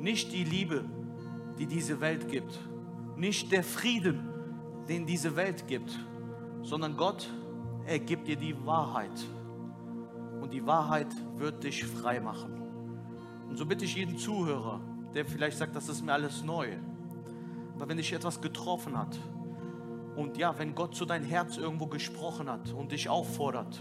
Nicht 0.00 0.32
die 0.32 0.44
Liebe, 0.44 0.84
die 1.58 1.66
diese 1.66 2.00
Welt 2.00 2.28
gibt. 2.28 2.58
Nicht 3.16 3.52
der 3.52 3.64
Frieden, 3.64 4.28
den 4.88 5.06
diese 5.06 5.36
Welt 5.36 5.66
gibt, 5.66 5.98
sondern 6.62 6.96
Gott 6.96 7.28
er 7.86 8.00
gibt 8.00 8.26
dir 8.26 8.36
die 8.36 8.54
Wahrheit. 8.66 9.24
Und 10.40 10.52
die 10.52 10.66
Wahrheit 10.66 11.08
wird 11.36 11.62
dich 11.62 11.84
frei 11.84 12.20
machen. 12.20 12.60
Und 13.48 13.56
so 13.56 13.64
bitte 13.64 13.84
ich 13.84 13.94
jeden 13.94 14.18
Zuhörer, 14.18 14.80
der 15.14 15.24
vielleicht 15.24 15.56
sagt, 15.56 15.76
das 15.76 15.88
ist 15.88 16.04
mir 16.04 16.12
alles 16.12 16.42
neu. 16.42 16.76
Aber 17.74 17.88
wenn 17.88 17.96
dich 17.96 18.12
etwas 18.12 18.40
getroffen 18.40 18.98
hat 18.98 19.16
und 20.16 20.36
ja, 20.36 20.58
wenn 20.58 20.74
Gott 20.74 20.96
zu 20.96 21.04
dein 21.04 21.22
Herz 21.22 21.58
irgendwo 21.58 21.86
gesprochen 21.86 22.50
hat 22.50 22.72
und 22.72 22.90
dich 22.90 23.08
auffordert, 23.08 23.80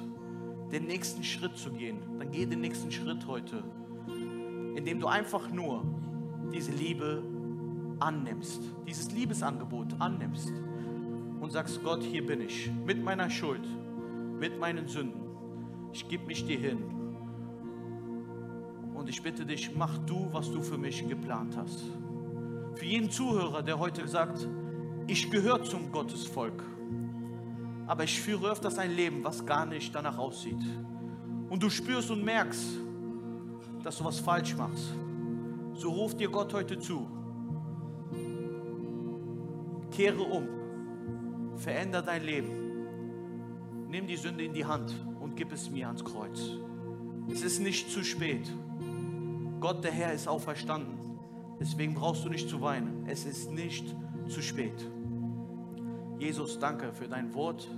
den 0.72 0.86
nächsten 0.86 1.24
Schritt 1.24 1.58
zu 1.58 1.72
gehen, 1.72 2.00
dann 2.20 2.32
geh 2.32 2.46
den 2.46 2.62
nächsten 2.62 2.92
Schritt 2.92 3.26
heute, 3.26 3.64
indem 4.76 5.00
du 5.00 5.08
einfach 5.08 5.50
nur 5.50 5.84
diese 6.54 6.72
Liebe 6.72 7.24
annimmst, 8.00 8.62
dieses 8.86 9.12
Liebesangebot 9.12 10.00
annimmst 10.00 10.52
und 11.40 11.52
sagst, 11.52 11.84
Gott, 11.84 12.04
hier 12.04 12.26
bin 12.26 12.42
ich 12.42 12.70
mit 12.86 13.04
meiner 13.04 13.30
Schuld, 13.30 13.66
mit 14.40 14.60
meinen 14.60 14.88
Sünden. 14.88 15.22
Ich 15.94 16.08
gebe 16.08 16.26
mich 16.26 16.46
dir 16.46 16.60
hin. 16.60 16.84
Und 18.94 19.10
ich 19.10 19.22
bitte 19.22 19.46
dich, 19.46 19.76
mach 19.76 19.98
du, 20.00 20.28
was 20.32 20.52
du 20.52 20.62
für 20.62 20.78
mich 20.78 21.08
geplant 21.08 21.56
hast. 21.58 21.84
Für 22.76 22.86
jeden 22.86 23.10
Zuhörer, 23.10 23.64
der 23.64 23.80
heute 23.80 24.08
sagt, 24.08 24.48
ich 25.08 25.30
gehöre 25.32 25.64
zum 25.64 25.92
Gottesvolk, 25.92 26.64
aber 27.88 28.04
ich 28.04 28.20
führe 28.20 28.52
öfters 28.52 28.78
ein 28.78 28.96
Leben, 28.96 29.24
was 29.24 29.46
gar 29.46 29.66
nicht 29.66 29.94
danach 29.94 30.18
aussieht. 30.18 30.64
Und 31.50 31.62
du 31.62 31.70
spürst 31.70 32.10
und 32.12 32.24
merkst, 32.24 32.66
dass 33.86 33.98
du 34.00 34.04
was 34.04 34.20
falsch 34.20 34.56
machst. 34.58 34.94
So 35.74 35.92
ruft 35.92 36.20
dir 36.20 36.30
Gott 36.30 36.54
heute 36.54 36.78
zu. 36.80 37.08
Kehre 39.92 40.22
um. 40.22 40.48
Veränder 41.56 42.02
dein 42.02 42.24
Leben 42.24 42.66
nimm 43.96 44.08
die 44.08 44.18
Sünde 44.18 44.44
in 44.44 44.54
die 44.54 44.66
Hand 44.66 44.94
und 45.22 45.38
gib 45.38 45.54
es 45.54 45.70
mir 45.70 45.88
ans 45.88 46.04
Kreuz. 46.04 46.58
Es 47.32 47.44
ist 47.44 47.60
nicht 47.60 47.90
zu 47.90 48.04
spät. 48.04 48.52
Gott, 49.62 49.86
der 49.86 49.92
Herr, 49.92 50.12
ist 50.12 50.28
auferstanden. 50.28 50.98
Deswegen 51.62 51.94
brauchst 51.94 52.26
du 52.26 52.30
nicht 52.30 52.50
zu 52.50 52.62
weinen. 52.62 53.06
Es 53.08 53.24
ist 53.24 53.52
nicht 53.52 53.96
zu 54.28 54.42
spät. 54.42 54.86
Jesus, 56.20 56.60
danke 56.60 56.92
für 56.92 57.08
dein 57.08 57.34
Wort. 57.34 57.70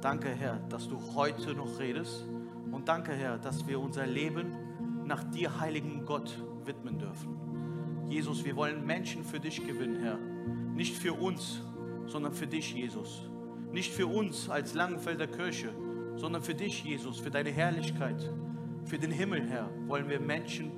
Danke, 0.00 0.28
Herr, 0.28 0.60
dass 0.68 0.88
du 0.88 0.98
heute 1.16 1.52
noch 1.54 1.80
redest. 1.80 2.24
Und 2.70 2.86
danke, 2.86 3.12
Herr, 3.12 3.36
dass 3.36 3.66
wir 3.66 3.80
unser 3.80 4.06
Leben 4.06 4.54
nach 5.10 5.24
dir, 5.24 5.58
heiligen 5.58 6.06
Gott, 6.06 6.38
widmen 6.64 6.98
dürfen. 6.98 7.36
Jesus, 8.08 8.44
wir 8.44 8.54
wollen 8.54 8.86
Menschen 8.86 9.24
für 9.24 9.40
dich 9.40 9.66
gewinnen, 9.66 9.96
Herr. 9.96 10.18
Nicht 10.74 10.96
für 10.96 11.12
uns, 11.12 11.62
sondern 12.06 12.32
für 12.32 12.46
dich, 12.46 12.72
Jesus. 12.72 13.28
Nicht 13.72 13.92
für 13.92 14.06
uns 14.06 14.48
als 14.48 14.72
Langenfelder 14.74 15.26
Kirche, 15.26 15.74
sondern 16.14 16.42
für 16.42 16.54
dich, 16.54 16.84
Jesus, 16.84 17.18
für 17.18 17.30
deine 17.30 17.50
Herrlichkeit, 17.50 18.32
für 18.84 18.98
den 18.98 19.10
Himmel, 19.10 19.42
Herr, 19.48 19.68
wollen 19.88 20.08
wir 20.08 20.20
Menschen 20.20 20.70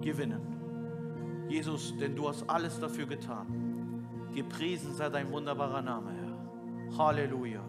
gewinnen. 0.00 0.40
Jesus, 1.48 1.96
denn 1.96 2.16
du 2.16 2.28
hast 2.28 2.48
alles 2.50 2.80
dafür 2.80 3.06
getan. 3.06 3.46
Gepriesen 4.34 4.94
sei 4.94 5.08
dein 5.10 5.30
wunderbarer 5.30 5.80
Name, 5.80 6.10
Herr. 6.10 6.98
Halleluja. 6.98 7.64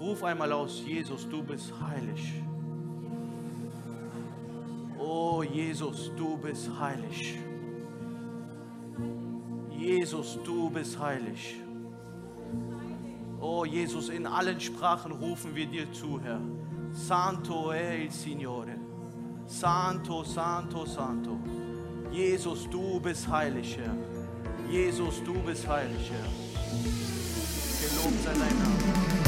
Ruf 0.00 0.24
einmal 0.24 0.50
aus, 0.52 0.82
Jesus, 0.84 1.28
du 1.28 1.44
bist 1.44 1.72
heilig. 1.80 2.42
Oh 5.18 5.42
Jesus, 5.42 6.10
du 6.14 6.36
bist 6.36 6.68
heilig. 6.78 7.38
Jesus, 9.70 10.38
du 10.44 10.68
bist 10.68 10.98
heilig. 10.98 11.54
Oh 13.40 13.64
Jesus, 13.64 14.10
in 14.10 14.26
allen 14.26 14.60
Sprachen 14.60 15.12
rufen 15.12 15.54
wir 15.54 15.66
dir 15.68 15.90
zu, 15.90 16.20
Herr. 16.22 16.42
Santo 16.92 17.70
è 17.70 17.92
il 17.94 18.12
Signore. 18.12 18.76
Santo, 19.46 20.22
Santo, 20.22 20.84
Santo. 20.84 21.38
Jesus, 22.12 22.68
du 22.68 23.00
bist 23.00 23.26
heilig, 23.26 23.78
Herr. 23.78 23.96
Jesus, 24.70 25.22
du 25.24 25.32
bist 25.46 25.66
heilig, 25.66 26.10
Herr. 26.10 26.28
Gelobt 27.80 28.22
sei 28.22 28.34
dein 28.34 28.58
Name. 28.58 29.25